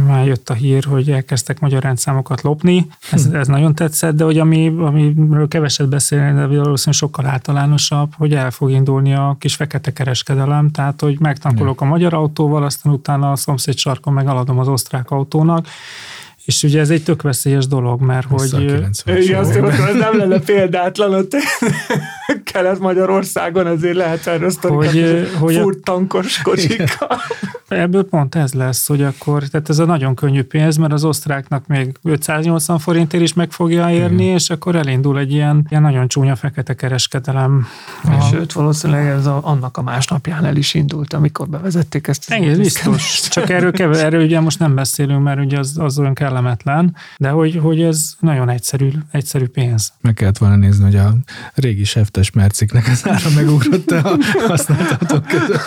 [0.07, 4.39] már jött a hír, hogy elkezdtek magyar rendszámokat lopni, ez, ez nagyon tetszett, de hogy
[4.39, 9.93] ami, amiről keveset beszélni, de valószínűleg sokkal általánosabb, hogy el fog indulni a kis fekete
[9.93, 14.69] kereskedelem, tehát hogy megtankolok a magyar autóval, aztán utána a szomszéd sarkon meg eladom az
[14.69, 15.67] osztrák autónak,
[16.45, 18.71] és ugye ez egy tök veszélyes dolog, mert Vissza a hogy...
[18.71, 21.37] 90-es Igen, azt mondom, ez nem lenne példátlan, ott
[22.53, 27.21] Kelet-Magyarországon azért lehet erről Hogy, hogy, hogy a- furt tankos kocsikkal.
[27.69, 31.67] Ebből pont ez lesz, hogy akkor, tehát ez a nagyon könnyű pénz, mert az osztráknak
[31.67, 36.37] még 580 forintért is meg fogja érni, és akkor elindul egy ilyen, ilyen nagyon csúnya
[36.37, 37.67] fekete kereskedelem.
[38.19, 42.31] És Sőt, valószínűleg ez a, annak a másnapján el is indult, amikor bevezették ezt.
[42.31, 43.21] Egész biztos.
[43.31, 47.29] Csak erről, keve, erről ugye most nem beszélünk, mert ugye az, az olyan kellemetlen, de
[47.29, 49.93] hogy, hogy ez nagyon egyszerű, egyszerű pénz.
[50.01, 51.15] Meg kellett volna nézni, hogy a
[51.55, 54.17] régi seftes merciknek az ára megugrott a
[54.47, 55.61] használt autók között.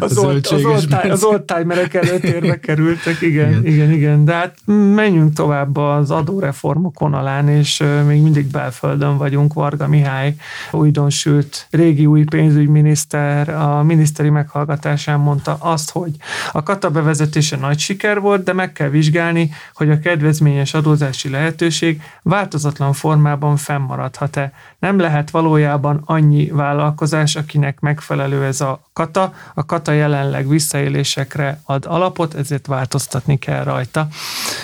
[0.00, 4.24] Az, A old, az, zöldséges old, time- az oldtimerek előtérbe kerültek, igen, igen, igen, igen.
[4.24, 4.56] De hát
[4.94, 9.52] menjünk tovább az adóreformok vonalán, és még mindig belföldön vagyunk.
[9.52, 10.34] Varga Mihály
[10.70, 16.10] újdonsült régi új pénzügyminiszter a miniszteri meghallgatásán mondta azt, hogy
[16.52, 22.02] a kata bevezetése nagy siker volt, de meg kell vizsgálni, hogy a kedvezményes adózási lehetőség
[22.22, 24.52] változatlan formában fennmaradhat-e.
[24.86, 29.34] Nem lehet valójában annyi vállalkozás, akinek megfelelő ez a kata.
[29.54, 34.08] A kata jelenleg visszaélésekre ad alapot, ezért változtatni kell rajta.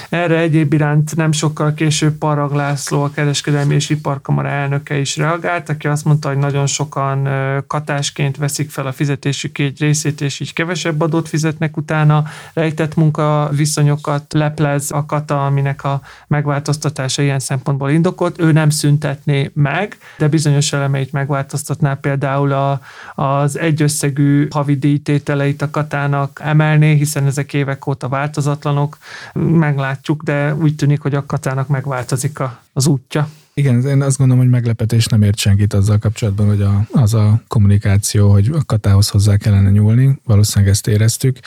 [0.08, 5.68] Erre egyéb iránt nem sokkal később Parag László, a Kereskedelmi és Iparkamara elnöke is reagált,
[5.68, 7.28] aki azt mondta, hogy nagyon sokan
[7.66, 13.48] katásként veszik fel a fizetésük egy részét, és így kevesebb adót fizetnek utána, rejtett munka
[13.52, 18.40] viszonyokat leplez a kata, aminek a megváltoztatása ilyen szempontból indokolt.
[18.40, 22.80] Ő nem szüntetné meg, de bizonyos elemeit megváltoztatná például a,
[23.14, 28.98] az egyösszegű havidíjtételeit a katának emelné, hiszen ezek évek óta változatlanok.
[29.34, 33.28] Meglátjuk, de úgy tűnik, hogy a katának megváltozik a, az útja.
[33.54, 37.42] Igen, én azt gondolom, hogy meglepetés nem ért senkit azzal kapcsolatban, hogy a, az a
[37.48, 41.38] kommunikáció, hogy a katához hozzá kellene nyúlni, valószínűleg ezt éreztük.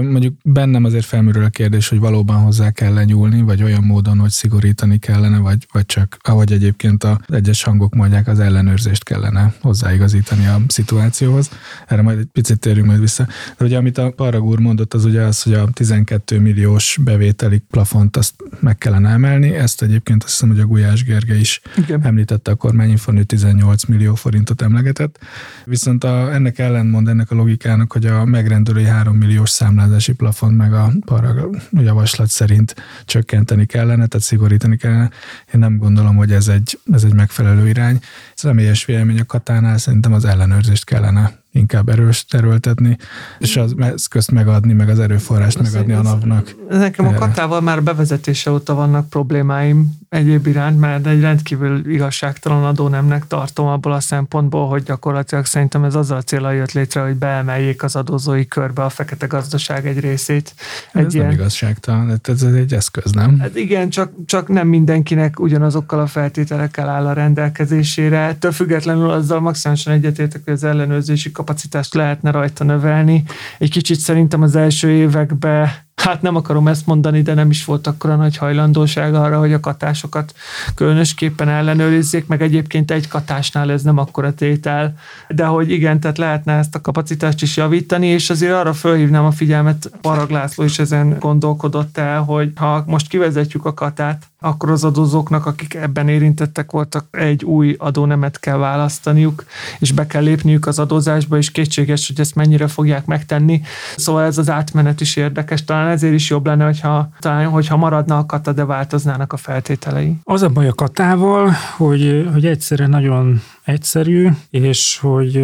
[0.00, 4.30] Mondjuk bennem azért felmerül a kérdés, hogy valóban hozzá kell nyúlni, vagy olyan módon, hogy
[4.30, 10.46] szigorítani kellene, vagy, vagy csak, ahogy egyébként az egyes hangok mondják, az ellenőrzést kellene hozzáigazítani
[10.46, 11.50] a szituációhoz.
[11.86, 13.26] Erre majd egy picit térjünk majd vissza.
[13.58, 17.58] De ugye amit a Parag úr mondott, az ugye az, hogy a 12 milliós bevételi
[17.58, 19.54] plafont azt meg kellene emelni.
[19.54, 22.04] Ezt egyébként azt hiszem, hogy a Gulyás Gergely is Igen.
[22.04, 25.18] említette a kormányinfon, hogy 18 millió forintot emlegetett.
[25.64, 30.72] Viszont a, ennek ellentmond ennek a logikának, hogy a megrendelői 3 milliós számlázási plafon meg
[30.72, 35.10] a parag javaslat szerint csökkenteni kellene, tehát szigorítani kellene.
[35.54, 37.98] Én nem gondolom, hogy ez egy, ez egy megfelelő irány.
[38.34, 42.96] Személyes vélemény a katánál szerintem az ellenőrzést kellene inkább erős terültetni,
[43.38, 46.54] és az eszközt megadni, meg az erőforrást megadni a NAV-nak.
[46.70, 53.26] Nekem a katával már bevezetése óta vannak problémáim, egyéb iránt, mert egy rendkívül igazságtalan adónemnek
[53.26, 57.82] tartom abból a szempontból, hogy gyakorlatilag szerintem ez azzal a célra jött létre, hogy beemeljék
[57.82, 60.54] az adózói körbe a fekete gazdaság egy részét.
[60.92, 61.26] Egy ez ilyen...
[61.26, 63.38] nem igazságtalan, ez, egy eszköz, nem?
[63.38, 68.18] Hát igen, csak, csak nem mindenkinek ugyanazokkal a feltételekkel áll a rendelkezésére.
[68.18, 73.24] Ettől függetlenül azzal maximálisan egyetértek, hogy az ellenőrzési kapacitást lehetne rajta növelni.
[73.58, 77.86] Egy kicsit szerintem az első években hát nem akarom ezt mondani, de nem is volt
[77.86, 80.34] akkora nagy hajlandóság arra, hogy a katásokat
[80.74, 84.94] különösképpen ellenőrizzék, meg egyébként egy katásnál ez nem akkora tétel,
[85.28, 89.30] de hogy igen, tehát lehetne ezt a kapacitást is javítani, és azért arra fölhívnám a
[89.30, 94.84] figyelmet, Parag László is ezen gondolkodott el, hogy ha most kivezetjük a katát, akkor az
[94.84, 99.44] adózóknak, akik ebben érintettek voltak, egy új adónemet kell választaniuk,
[99.78, 103.60] és be kell lépniük az adózásba, és kétséges, hogy ezt mennyire fogják megtenni.
[103.96, 105.64] Szóval ez az átmenet is érdekes.
[105.64, 110.16] Talán ezért is jobb lenne, hogyha, talán, hogyha maradna a kata, de változnának a feltételei.
[110.24, 115.34] Az a baj a katával, hogy, hogy egyszerre nagyon egyszerű, és hogy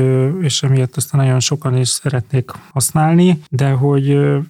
[0.41, 4.07] és emiatt aztán nagyon sokan is szeretnék használni, de hogy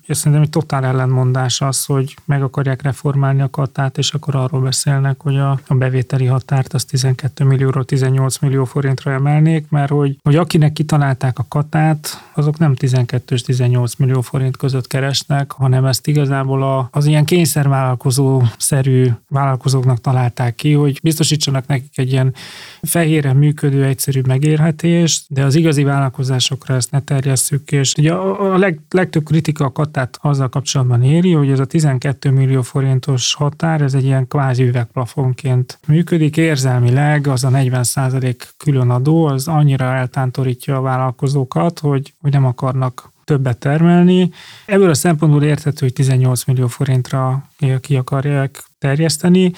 [0.06, 4.60] és szerintem egy totál ellenmondás az, hogy meg akarják reformálni a katát, és akkor arról
[4.60, 10.16] beszélnek, hogy a, a bevételi határt az 12 millióról 18 millió forintra emelnék, mert hogy,
[10.22, 15.84] hogy akinek kitalálták a katát, azok nem 12 és 18 millió forint között keresnek, hanem
[15.84, 22.34] ezt igazából a, az ilyen kényszervállalkozó szerű vállalkozóknak találták ki, hogy biztosítsanak nekik egy ilyen
[22.82, 28.80] fehére működő, egyszerű megérhetést, de az igazi vállalkozásokra ezt ne terjesszük, és ugye a leg,
[28.90, 33.94] legtöbb kritika a katát azzal kapcsolatban éri, hogy ez a 12 millió forintos határ, ez
[33.94, 40.80] egy ilyen kvázi üvegplafonként működik, érzelmileg az a 40% külön adó, az annyira eltántorítja a
[40.80, 44.30] vállalkozókat, hogy, hogy nem akarnak többet termelni.
[44.66, 47.48] Ebből a szempontból érthető, hogy 18 millió forintra
[47.80, 49.52] ki akarják terjeszteni.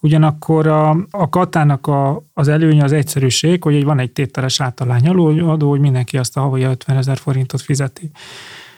[0.00, 5.68] Ugyanakkor a, a katának a, az előnye az egyszerűség, hogy van egy tételes általány adó,
[5.68, 8.10] hogy mindenki azt a havai 50 ezer forintot fizeti.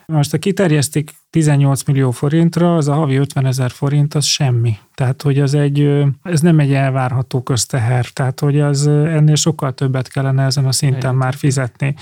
[0.07, 4.79] Most ha kiterjesztik 18 millió forintra, az a havi 50 ezer forint, az semmi.
[4.95, 10.09] Tehát, hogy ez, egy, ez nem egy elvárható közteher, tehát, hogy az ennél sokkal többet
[10.09, 11.95] kellene ezen a szinten már fizetni.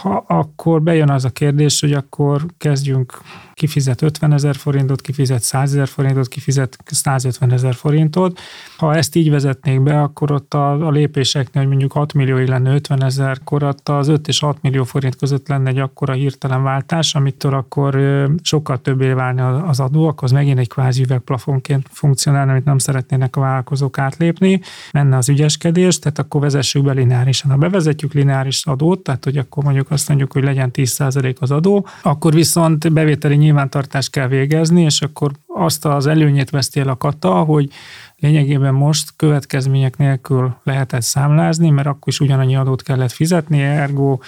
[0.00, 3.20] Ha akkor bejön az a kérdés, hogy akkor kezdjünk,
[3.54, 8.40] kifizet 50 ezer forintot, kifizet 100 ezer forintot, kifizet 150 ezer forintot.
[8.76, 12.74] Ha ezt így vezetnék be, akkor ott a, a lépéseknél, hogy mondjuk 6 millió lenne
[12.74, 16.62] 50 ezer, akkor ott az 5 és 6 millió forint között lenne egy akkora hirtelen
[16.62, 17.98] váltás, amitől akkor
[18.42, 23.36] sokkal többé válni az adó, akkor az megint egy kvázi üvegplafonként funkcionálna, amit nem szeretnének
[23.36, 24.60] a vállalkozók átlépni,
[24.92, 27.50] menne az ügyeskedés, tehát akkor vezessük be lineárisan.
[27.50, 31.86] Ha bevezetjük lineáris adót, tehát hogy akkor mondjuk azt mondjuk, hogy legyen 10% az adó,
[32.02, 37.34] akkor viszont bevételi nyilvántartást kell végezni, és akkor azt az előnyét veszti el a kata,
[37.34, 37.70] hogy
[38.16, 44.18] lényegében most következmények nélkül lehetett számlázni, mert akkor is ugyanannyi adót kellett fizetni, ergo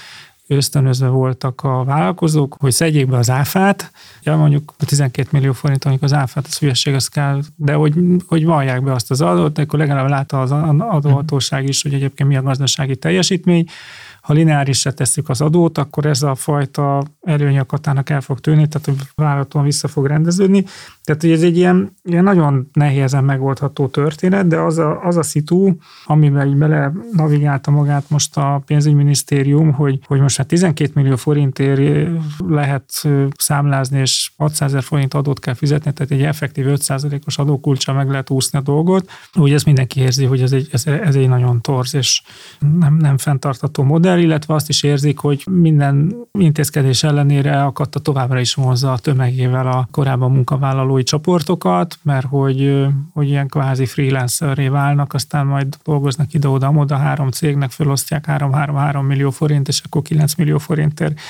[0.46, 3.90] ösztönözve voltak a vállalkozók, hogy szedjék be az áfát,
[4.22, 7.94] ja, mondjuk a 12 millió forint, amikor az áfát, az hülyeség, az kell, de hogy,
[8.26, 12.36] hogy vallják be azt az adót, akkor legalább látta az adóhatóság is, hogy egyébként mi
[12.36, 13.66] a gazdasági teljesítmény,
[14.26, 17.66] ha lineárisra tesszük az adót, akkor ez a fajta előny a
[18.04, 20.64] el fog tűnni, tehát hogy vállalaton vissza fog rendeződni.
[21.06, 25.22] Tehát, hogy ez egy ilyen, ilyen nagyon nehézen megoldható történet, de az a, az a
[25.22, 31.16] szitu, amiben így bele navigálta magát most a pénzügyminisztérium, hogy, hogy most már 12 millió
[31.16, 32.08] forintért
[32.48, 38.10] lehet számlázni, és 600 ezer forint adót kell fizetni, tehát egy effektív 5%-os adókulcsa meg
[38.10, 39.10] lehet úszni a dolgot.
[39.34, 42.22] Úgy ezt mindenki érzi, hogy ez egy, ez, ez egy nagyon torz és
[42.78, 48.54] nem, nem fenntartató modell, illetve azt is érzik, hogy minden intézkedés ellenére akadta továbbra is
[48.54, 55.14] vonzza a tömegével a korábban munkavállaló kutatói csoportokat, mert hogy, hogy ilyen kvázi freelancerré válnak,
[55.14, 61.20] aztán majd dolgoznak ide-oda-oda, három cégnek felosztják 3-3-3 millió forint, és akkor 9 millió forintért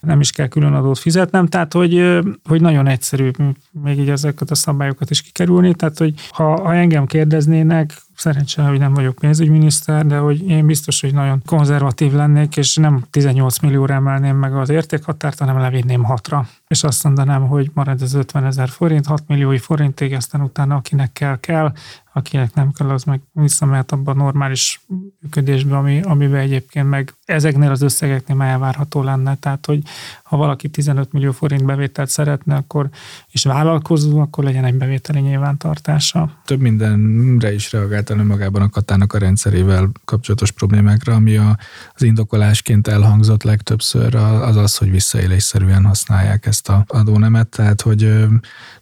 [0.00, 3.30] nem is kell külön adót fizetnem, tehát hogy, hogy nagyon egyszerű
[3.70, 8.78] még így ezeket a szabályokat is kikerülni, tehát hogy ha, ha engem kérdeznének, szerencsére, hogy
[8.78, 13.94] nem vagyok pénzügyminiszter, de hogy én biztos, hogy nagyon konzervatív lennék, és nem 18 millióra
[13.94, 16.48] emelném meg az értékhatárt, hanem levinném hatra.
[16.68, 21.12] És azt mondanám, hogy marad az 50 ezer forint, 6 milliói forintig, aztán utána akinek
[21.12, 21.72] kell, kell,
[22.16, 24.80] akinek nem kell, az meg visszamehet abba a normális
[25.20, 29.34] működésbe, ami, amiben egyébként meg ezeknél az összegeknél már elvárható lenne.
[29.34, 29.82] Tehát, hogy
[30.22, 32.88] ha valaki 15 millió forint bevételt szeretne, akkor
[33.30, 36.30] és vállalkozó, akkor legyen egy bevételi nyilvántartása.
[36.44, 41.58] Több mindenre is reagált önmagában a katának a rendszerével kapcsolatos problémákra, ami a,
[41.94, 48.26] az indokolásként elhangzott legtöbbször az az, hogy visszaélésszerűen használják ezt a adónemet, tehát hogy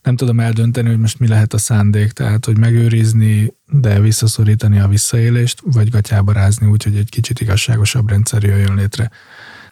[0.02, 4.88] nem tudom eldönteni, hogy most mi lehet a szándék, tehát hogy megőrizni de visszaszorítani a
[4.88, 9.10] visszaélést, vagy gatyába rázni, úgyhogy egy kicsit igazságosabb rendszer jöjjön létre.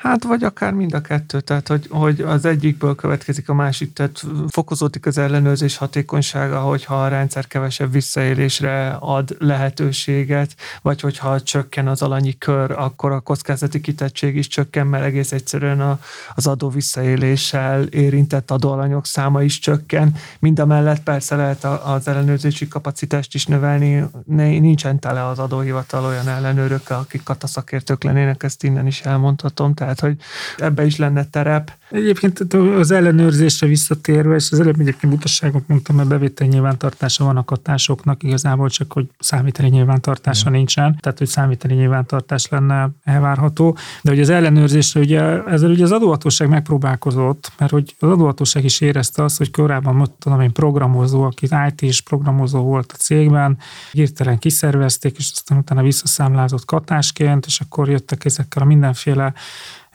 [0.02, 4.24] Hát vagy akár mind a kettő, tehát hogy, hogy az egyikből következik a másik, tehát
[4.48, 12.02] fokozódik az ellenőrzés hatékonysága, hogyha a rendszer kevesebb visszaélésre ad lehetőséget, vagy hogyha csökken az
[12.02, 15.98] alanyi kör, akkor a kockázati kitettség is csökken, mert egész egyszerűen a,
[16.34, 20.14] az adó visszaéléssel érintett adóalanyok száma is csökken.
[20.38, 26.28] Mind a mellett persze lehet az ellenőrzési kapacitást is növelni, nincsen tele az adóhivatal olyan
[26.28, 30.26] ellenőrökkel, akik kataszakértők lennének, ezt innen is elmondhatom, tehát tehát hogy
[30.64, 31.72] ebbe is lenne terep.
[31.90, 37.44] Egyébként az ellenőrzésre visszatérve, és az előbb egyébként mutasságot mondtam, mert bevétel nyilvántartása van a
[37.44, 40.56] katásoknak, igazából csak, hogy számítani nyilvántartása ja.
[40.56, 43.76] nincsen, tehát hogy számítani nyilvántartás lenne elvárható.
[44.02, 48.80] De hogy az ellenőrzésre, ugye ezzel ugye az adóhatóság megpróbálkozott, mert hogy az adóhatóság is
[48.80, 53.58] érezte azt, hogy korábban mondtam, én programozó, aki IT-s programozó volt a cégben,
[53.92, 59.32] hirtelen kiszervezték, és aztán utána visszaszámlázott katásként, és akkor jöttek ezekkel a mindenféle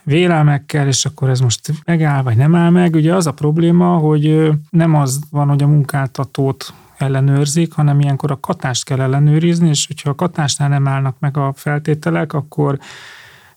[0.08, 2.94] vélelmekkel, és akkor ez most megáll, vagy nem áll meg.
[2.94, 8.40] Ugye az a probléma, hogy nem az van, hogy a munkáltatót ellenőrzik, hanem ilyenkor a
[8.40, 12.78] katást kell ellenőrizni, és hogyha a katásnál nem állnak meg a feltételek, akkor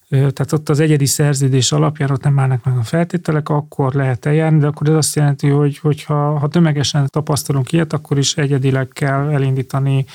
[0.10, 4.60] tehát ott az egyedi szerződés alapján ott nem állnak meg a feltételek, akkor lehet eljárni,
[4.60, 9.30] de akkor ez azt jelenti, hogy hogyha, ha tömegesen tapasztalunk ilyet, akkor is egyedileg kell
[9.30, 10.06] elindítani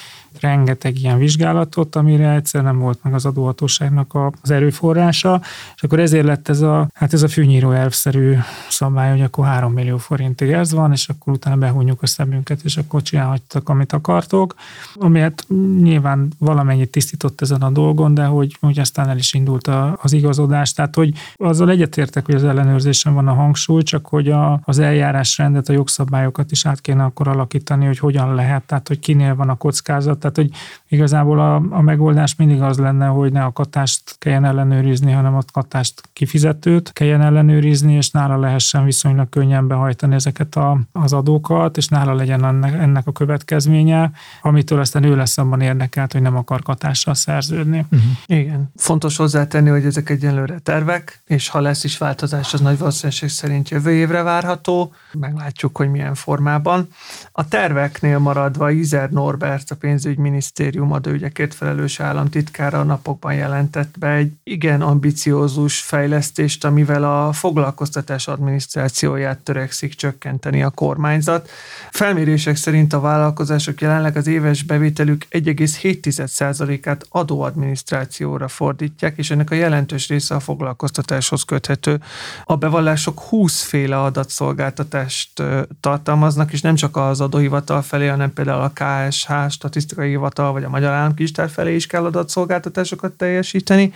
[0.40, 5.40] rengeteg ilyen vizsgálatot, amire egyszer nem volt meg az adóhatóságnak az erőforrása,
[5.76, 8.36] és akkor ezért lett ez a, hát ez a fűnyíró elvszerű
[8.68, 12.76] szabály, hogy akkor 3 millió forintig ez van, és akkor utána behúnyjuk a szemünket, és
[12.76, 14.54] akkor csinálhattak, amit akartok,
[14.94, 15.46] ami hát
[15.80, 20.12] nyilván valamennyit tisztított ezen a dolgon, de hogy, hogy aztán el is indult a, az
[20.12, 24.78] igazodás, tehát hogy azzal egyetértek, hogy az ellenőrzésen van a hangsúly, csak hogy a, az
[24.78, 29.48] eljárásrendet, a jogszabályokat is át kéne akkor alakítani, hogy hogyan lehet, tehát hogy kinél van
[29.48, 30.58] a kockázat, tehát, hogy
[30.88, 35.42] igazából a, a megoldás mindig az lenne, hogy ne a katást kelljen ellenőrizni, hanem a
[35.52, 41.88] katást kifizetőt kelljen ellenőrizni, és nála lehessen viszonylag könnyen behajtani ezeket a, az adókat, és
[41.88, 44.10] nála legyen ennek, ennek a következménye,
[44.42, 47.86] amitől aztán ő lesz abban érdekelt, hogy nem akar katással szerződni.
[47.90, 48.10] Uh-huh.
[48.26, 48.72] Igen.
[48.76, 53.68] Fontos hozzátenni, hogy ezek egyenlőre tervek, és ha lesz is változás, az nagy valószínűség szerint
[53.68, 54.92] jövő évre várható.
[55.12, 56.88] Meglátjuk, hogy milyen formában.
[57.32, 64.32] A terveknél maradva Izer Norbert, a pénzügyi pénzügyminisztérium adóügyekért felelős államtitkára napokban jelentett be egy
[64.44, 71.50] igen ambiciózus fejlesztést, amivel a foglalkoztatás adminisztrációját törekszik csökkenteni a kormányzat.
[71.90, 80.08] Felmérések szerint a vállalkozások jelenleg az éves bevételük 1,7%-át adóadminisztrációra fordítják, és ennek a jelentős
[80.08, 82.00] része a foglalkoztatáshoz köthető.
[82.44, 85.42] A bevallások 20 féle adatszolgáltatást
[85.80, 90.64] tartalmaznak, és nem csak az adóhivatal felé, hanem például a KSH, statisztikai statisztikai hivatal vagy
[90.64, 93.92] a Magyar Államkincstár felé is kell adatszolgáltatásokat teljesíteni,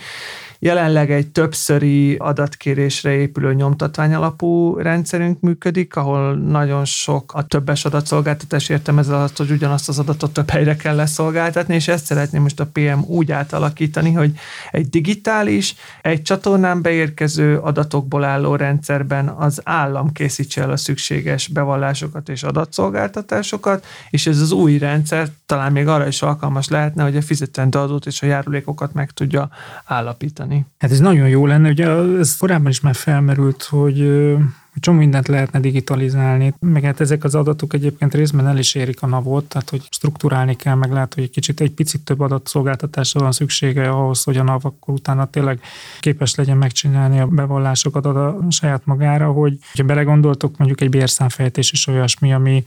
[0.63, 8.69] Jelenleg egy többszöri adatkérésre épülő nyomtatvány alapú rendszerünk működik, ahol nagyon sok a többes adatszolgáltatás
[8.69, 12.59] értem ez alatt, hogy ugyanazt az adatot több helyre kell leszolgáltatni, és ezt szeretném most
[12.59, 14.31] a PM úgy átalakítani, hogy
[14.71, 22.29] egy digitális, egy csatornán beérkező adatokból álló rendszerben az állam készítse el a szükséges bevallásokat
[22.29, 27.21] és adatszolgáltatásokat, és ez az új rendszer talán még arra is alkalmas lehetne, hogy a
[27.21, 29.49] fizetendő adót és a járulékokat meg tudja
[29.85, 30.65] állapítani csinálni.
[30.77, 31.87] Hát ez nagyon jó lenne, ugye
[32.19, 34.35] ez korábban is már felmerült, hogy
[34.79, 39.07] csomó mindent lehetne digitalizálni, meg hát ezek az adatok egyébként részben el is érik a
[39.07, 43.31] navot, tehát hogy strukturálni kell, meg lehet, hogy egy kicsit egy picit több adatszolgáltatásra van
[43.31, 45.59] szüksége ahhoz, hogy a NAV akkor utána tényleg
[45.99, 51.87] képes legyen megcsinálni a bevallásokat a saját magára, hogy ha belegondoltok, mondjuk egy bérszámfejtés is
[51.87, 52.63] olyasmi, ami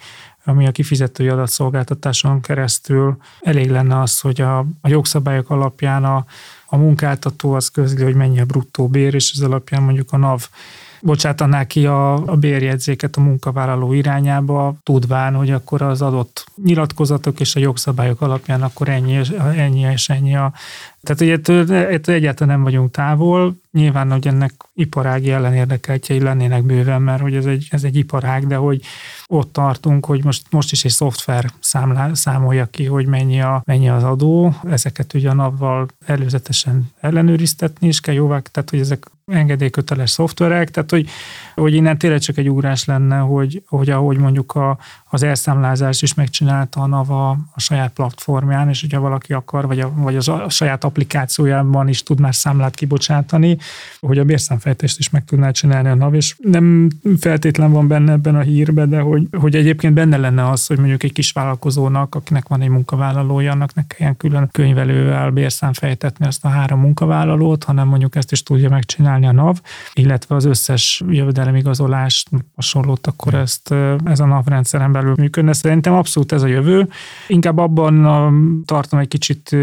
[0.47, 6.25] ami a kifizetői adatszolgáltatáson keresztül elég lenne az, hogy a, a jogszabályok alapján a,
[6.75, 10.49] a munkáltató az közli, hogy mennyi a bruttó bér, és ez alapján mondjuk a NAV
[11.01, 17.57] bocsátaná ki a, a bérjegyzéket a munkavállaló irányába, tudván, hogy akkor az adott nyilatkozatok és
[17.57, 19.21] a jogszabályok alapján akkor ennyi,
[19.57, 20.53] ennyi és ennyi a
[21.05, 27.03] tehát ugye ettől, ettől egyáltalán nem vagyunk távol, nyilván, hogy ennek iparági ellenérdekeltjei lennének bőven,
[27.03, 28.83] mert hogy ez egy, ez egy iparág, de hogy
[29.27, 33.89] ott tartunk, hogy most, most is egy szoftver számlá, számolja ki, hogy mennyi, a, mennyi
[33.89, 40.11] az adó, ezeket ugye a napval előzetesen ellenőriztetni is kell jóvá, tehát hogy ezek engedélyköteles
[40.11, 41.09] szoftverek, tehát hogy,
[41.55, 44.79] hogy innen tényleg csak egy ugrás lenne, hogy, hogy ahogy mondjuk a,
[45.11, 49.93] az elszámlázást is megcsinálta a NAVA a saját platformján, és hogyha valaki akar, vagy a,
[49.95, 53.57] vagy az a saját applikációjában is tud már számlát kibocsátani,
[54.01, 56.89] hogy a bérszámfejtést is meg tudná csinálni a NAV, és nem
[57.19, 61.03] feltétlen van benne ebben a hírben, de hogy, hogy egyébként benne lenne az, hogy mondjuk
[61.03, 66.49] egy kis vállalkozónak, akinek van egy munkavállalója, annak ne kelljen külön könyvelővel bérszámfejtetni azt a
[66.49, 69.61] három munkavállalót, hanem mondjuk ezt is tudja megcsinálni a NAV,
[69.93, 71.03] illetve az összes
[71.45, 73.75] jövedelemigazolást, hasonlót, akkor ezt
[74.05, 75.53] ez a rendszeren belül működne.
[75.53, 76.89] Szerintem abszolút ez a jövő.
[77.29, 78.33] Inkább abban a,
[78.65, 79.57] tartom egy kicsit,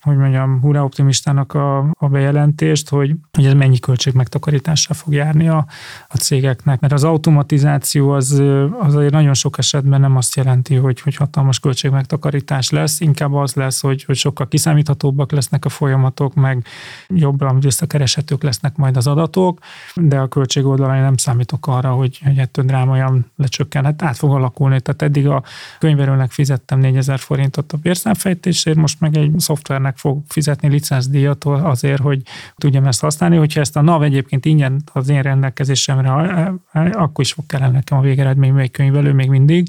[0.00, 5.48] hogy mondjam, hurrá optimistának a, a bejelentést, hogy, hogy ez mennyi költség megtakarítással fog járni
[5.48, 5.66] a,
[6.08, 6.80] a cégeknek.
[6.80, 8.42] Mert az automatizáció az,
[8.80, 13.34] az azért nagyon sok esetben nem azt jelenti, hogy, hogy hatalmas költség megtakarítás lesz, inkább
[13.34, 16.64] az lesz, hogy, hogy sokkal kiszámíthatóbbak lesznek a folyamatok, meg
[17.08, 19.58] jobban visszakereshetők lesznek majd az adatok,
[19.94, 23.84] de a költség oldalán nem számítok arra, hogy, hogy ettől drámaian lecsökken.
[23.84, 24.80] Hát át fog alakulni.
[24.80, 25.42] Tehát eddig a
[25.78, 32.22] könyvelőnek fizettem 4000 forintot a bérszámfejtésért, most meg egy szoftvernek fog fizetni licencdíjat azért, hogy
[32.56, 33.36] tudjam ezt használni.
[33.36, 36.10] Hogyha ezt a NAV egyébként ingyen az én rendelkezésemre,
[36.72, 39.66] akkor is fog kellene nekem a végeredmény még könyvelő még mindig,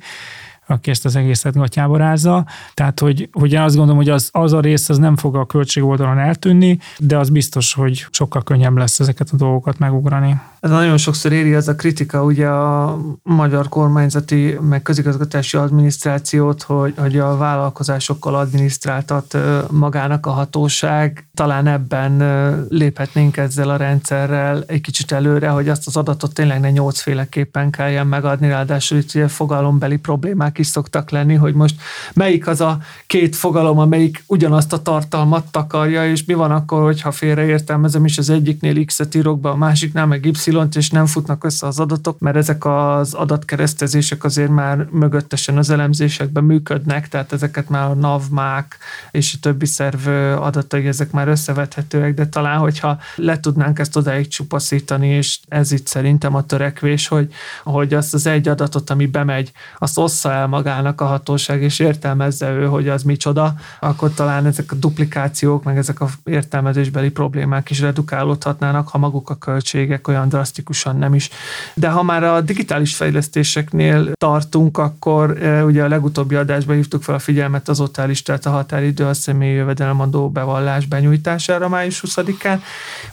[0.67, 2.45] aki ezt az egészet gatyába rázza.
[2.73, 5.45] Tehát, hogy, hogy én azt gondolom, hogy az, az a rész az nem fog a
[5.45, 10.35] költség oldalon eltűnni, de az biztos, hogy sokkal könnyebb lesz ezeket a dolgokat megugrani.
[10.65, 16.93] Ez nagyon sokszor éri az a kritika ugye a magyar kormányzati, meg közigazgatási adminisztrációt, hogy,
[16.97, 19.37] hogy a vállalkozásokkal adminisztráltat
[19.71, 21.27] magának a hatóság.
[21.33, 22.23] Talán ebben
[22.69, 28.07] léphetnénk ezzel a rendszerrel egy kicsit előre, hogy azt az adatot tényleg ne nyolcféleképpen kelljen
[28.07, 31.75] megadni, ráadásul itt ugye fogalombeli problémák is szoktak lenni, hogy most
[32.13, 37.11] melyik az a két fogalom, amelyik ugyanazt a tartalmat takarja, és mi van akkor, hogyha
[37.11, 41.43] félreértelmezem, és az egyiknél X-et írok be, a másiknál meg Y y és nem futnak
[41.43, 47.69] össze az adatok, mert ezek az adatkeresztezések azért már mögöttesen az elemzésekben működnek, tehát ezeket
[47.69, 48.77] már a NAVMák
[49.11, 50.07] és a többi szerv
[50.41, 55.87] adatai, ezek már összevethetőek, de talán, hogyha le tudnánk ezt odáig csupaszítani, és ez itt
[55.87, 57.33] szerintem a törekvés, hogy,
[57.63, 62.49] hogy azt az egy adatot, ami bemegy, azt ossza el magának a hatóság, és értelmezze
[62.51, 67.79] ő, hogy az micsoda, akkor talán ezek a duplikációk, meg ezek a értelmezésbeli problémák is
[67.79, 71.29] redukálódhatnának, ha maguk a költségek olyan drasztikusan nem is.
[71.73, 77.15] De ha már a digitális fejlesztéseknél tartunk, akkor e, ugye a legutóbbi adásban hívtuk fel
[77.15, 77.83] a figyelmet az
[78.23, 82.59] tehát a határidő a személyi jövedelemadó bevallás benyújtására május 20-án.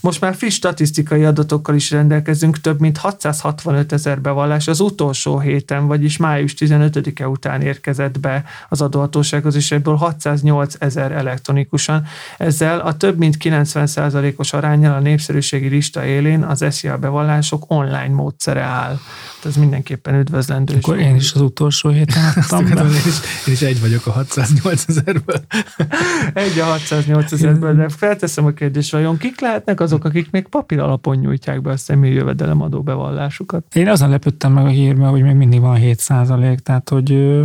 [0.01, 5.87] Most már friss statisztikai adatokkal is rendelkezünk, több mint 665 ezer bevallás az utolsó héten,
[5.87, 12.07] vagyis május 15-e után érkezett be az adóhatósághoz, és ebből 608 ezer elektronikusan.
[12.39, 18.61] Ezzel a több mint 90%-os arányjal a népszerűségi lista élén az SZIA bevallások online módszere
[18.61, 18.99] áll.
[19.45, 20.75] Ez mindenképpen üdvözlendő.
[20.77, 22.81] Akkor én is az utolsó héten adtam be.
[22.81, 25.41] Én is, én is egy vagyok a 608 ezerből.
[26.45, 30.81] egy a 608 ezerből, de felteszem a kérdést, vajon kik lehetnek azok, akik még papír
[30.81, 33.65] alapon nyújtják be a személyi jövedelemadó bevallásukat?
[33.75, 37.41] Én azon lepődtem meg a hírben, hogy még mindig van 7 százalék, tehát hogy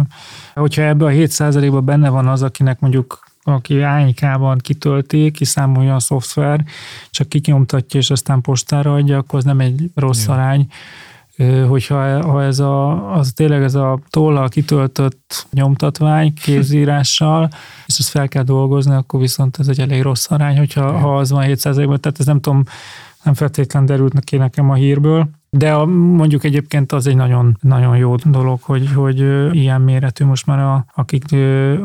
[0.54, 6.00] hogyha ebbe a 7 százalékban benne van az, akinek mondjuk aki ányikában kitölti, kiszámolja a
[6.00, 6.64] szoftver,
[7.10, 10.34] csak kinyomtatja, és aztán postára adja, akkor az nem egy rossz Jó.
[10.34, 10.68] arány
[11.68, 17.50] hogyha ha ez a, az tényleg ez a tollal kitöltött nyomtatvány kézírással,
[17.86, 21.32] és ezt fel kell dolgozni, akkor viszont ez egy elég rossz arány, hogyha ha az
[21.32, 22.64] van 7%-ban, tehát ez nem tudom,
[23.24, 25.30] nem feltétlen derült ki nekem a hírből.
[25.50, 29.20] De a, mondjuk egyébként az egy nagyon, nagyon jó dolog, hogy, hogy
[29.56, 31.24] ilyen méretű most már a, akik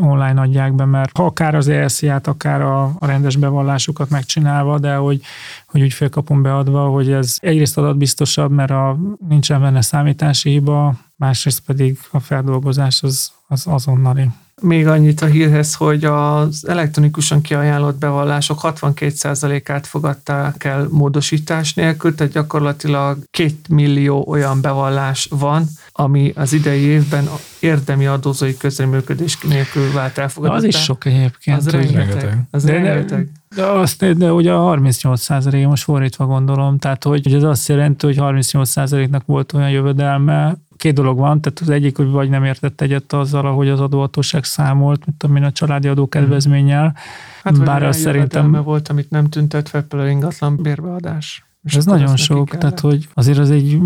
[0.00, 4.94] online adják be, mert ha akár az ESZ-ját, akár a, a rendes bevallásukat megcsinálva, de
[4.94, 5.20] hogy,
[5.66, 8.98] hogy úgy félkapom beadva, hogy ez egyrészt adatbiztosabb, mert a,
[9.28, 14.28] nincsen benne számítási hiba, másrészt pedig a feldolgozás az, az azonnali.
[14.62, 22.32] Még annyit a hírhez, hogy az elektronikusan kiajánlott bevallások 62%-át fogadták el módosítás nélkül, tehát
[22.32, 27.28] gyakorlatilag két millió olyan bevallás van, ami az idei évben
[27.60, 30.56] érdemi adózói közreműködés nélkül vált elfogadott.
[30.56, 31.56] Az is sok egyébként.
[31.56, 32.38] Az rengeteg.
[32.50, 33.28] Az de, rengeteg.
[33.54, 37.68] De, azt, de ugye a 38 százalék, most fordítva gondolom, tehát hogy, hogy ez azt
[37.68, 42.28] jelenti, hogy 38 százaléknak volt olyan jövedelme, két dolog van, tehát az egyik, hogy vagy
[42.28, 46.96] nem értett egyet azzal, ahogy az adóhatóság számolt, mint amin a családi adókedvezménnyel.
[47.42, 48.52] Hát, Bár az szerintem...
[48.52, 51.44] volt, amit nem tüntet fel, például ingatlan bérbeadás.
[51.62, 53.78] És ez nagyon sok, tehát hogy azért az egy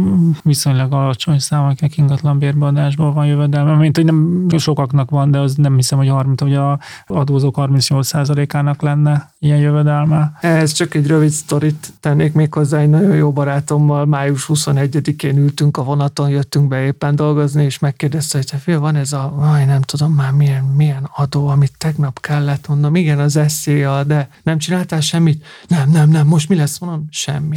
[0.42, 5.54] viszonylag alacsony szám, akinek ingatlan bérbeadásból van jövedelme, mint hogy nem sokaknak van, de az
[5.54, 10.32] nem hiszem, hogy 30, hogy a adózók 38%-ának lenne ilyen jövedelme.
[10.40, 15.76] Ez csak egy rövid sztorit tennék még hozzá, egy nagyon jó barátommal május 21-én ültünk
[15.76, 19.82] a vonaton, jöttünk be éppen dolgozni, és megkérdezte, hogy fia, van ez a, aj, nem
[19.82, 25.00] tudom már milyen, milyen adó, amit tegnap kellett, mondom, igen, az SZIA, de nem csináltál
[25.00, 25.44] semmit?
[25.68, 26.78] Nem, nem, nem, most mi lesz?
[26.78, 27.56] Mondom, semmi.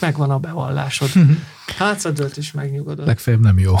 [0.00, 1.08] Megvan a bevallásod.
[1.78, 3.06] Hátszadölt is megnyugodott.
[3.06, 3.74] Legfeljebb nem jó.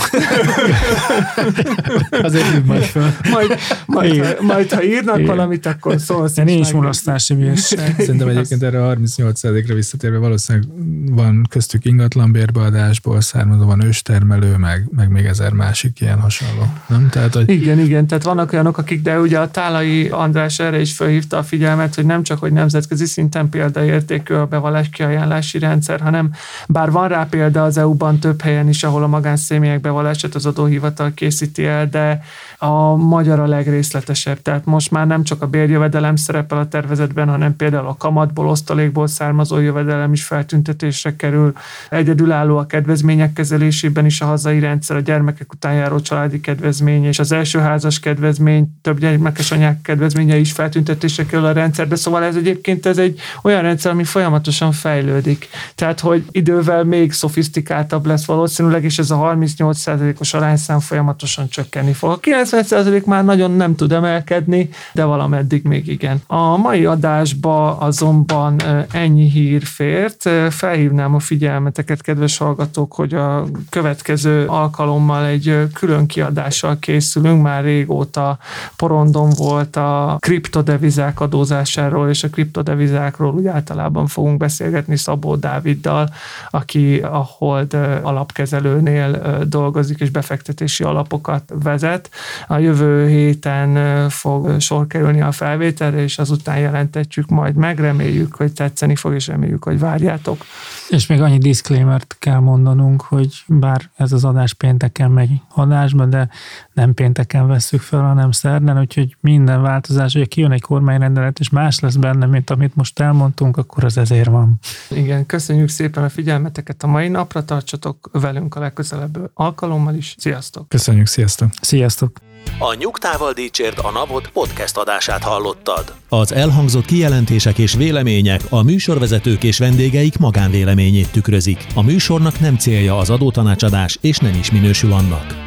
[2.22, 3.06] Azért hív majd föl.
[3.30, 5.26] Majd, majd, ha, majd ha írnak Igen.
[5.26, 6.32] valamit, akkor szólsz.
[6.32, 7.94] De nincs meg- mulasztási bírság.
[7.98, 10.68] Szerintem egyébként erre a 38%-ra visszatérve valószínűleg
[11.10, 16.72] van köztük ingatlan bérbeadásból származó, van őstermelő, meg, meg még ezer másik ilyen hasonló.
[16.88, 17.08] Nem?
[17.10, 20.92] Tehát, hogy Igen, igen, tehát vannak olyanok, akik, de ugye a Tálai András erre is
[20.92, 26.30] felhívta a figyelmet, hogy nem csak, hogy nemzetközi szinten példaértékű a bevallás kiajánlási rendszer, hanem
[26.68, 31.14] bár van rá példa az EU-ban több helyen is, ahol a magánszemélyek bevallását az adóhivatal
[31.14, 32.22] készíti el, de
[32.58, 34.42] a magyar a legrészletesebb.
[34.42, 39.06] Tehát most már nem csak a bérjövedelem szerepel a tervezetben, hanem például a kamatból, osztalékból
[39.06, 41.52] származó jövedelem is feltüntetésre kerül.
[41.90, 47.18] Egyedülálló a kedvezmények kezelésében is a hazai rendszer, a gyermekek után járó családi kedvezmény és
[47.18, 51.96] az első házas kedvezmény, több gyermekes anyák kedvezménye is feltüntetésre kerül a rendszerbe.
[51.96, 55.48] Szóval ez egyébként ez egy olyan rendszer, ami folyamatosan fejlődik.
[55.74, 62.10] Tehát, hogy idővel még szofisztikáltabb lesz valószínűleg, és ez a 38%-os arányszám folyamatosan csökkenni fog.
[62.10, 62.18] A
[62.50, 66.22] 90% már nagyon nem tud emelkedni, de valameddig még igen.
[66.26, 68.56] A mai adásba azonban
[68.90, 70.30] ennyi hír fért.
[70.50, 77.42] Felhívnám a figyelmeteket, kedves hallgatók, hogy a következő alkalommal egy külön kiadással készülünk.
[77.42, 78.38] Már régóta
[78.76, 86.08] porondon volt a kriptodevizák adózásáról, és a kriptodevizákról úgy általában fogunk beszélgetni Szabó Dáviddal,
[86.50, 92.10] aki a Hold alapkezelőnél dolgozik, és befektetési alapokat vezet.
[92.46, 97.78] A jövő héten fog sor kerülni a felvételre, és azután jelentetjük majd meg.
[97.78, 100.44] Reméljük, hogy tetszeni fog, és reméljük, hogy várjátok.
[100.88, 106.28] És még annyi disclaimert kell mondanunk, hogy bár ez az adás pénteken megy adásba, de
[106.76, 111.80] nem pénteken vesszük fel, hanem szerdán, úgyhogy minden változás, hogy kijön egy kormányrendelet, és más
[111.80, 114.58] lesz benne, mint amit most elmondtunk, akkor az ezért van.
[114.90, 120.14] Igen, köszönjük szépen a figyelmeteket a mai napra, tartsatok velünk a legközelebb alkalommal is.
[120.18, 120.68] Sziasztok!
[120.68, 121.48] köszönjük, sziasztok!
[121.60, 122.16] Sziasztok!
[122.58, 125.94] A Nyugtával Dícsért a Napot podcast adását hallottad.
[126.08, 131.66] Az elhangzott kijelentések és vélemények a műsorvezetők és vendégeik magánvéleményét tükrözik.
[131.74, 135.45] A műsornak nem célja az adótanácsadás, és nem is minősül annak.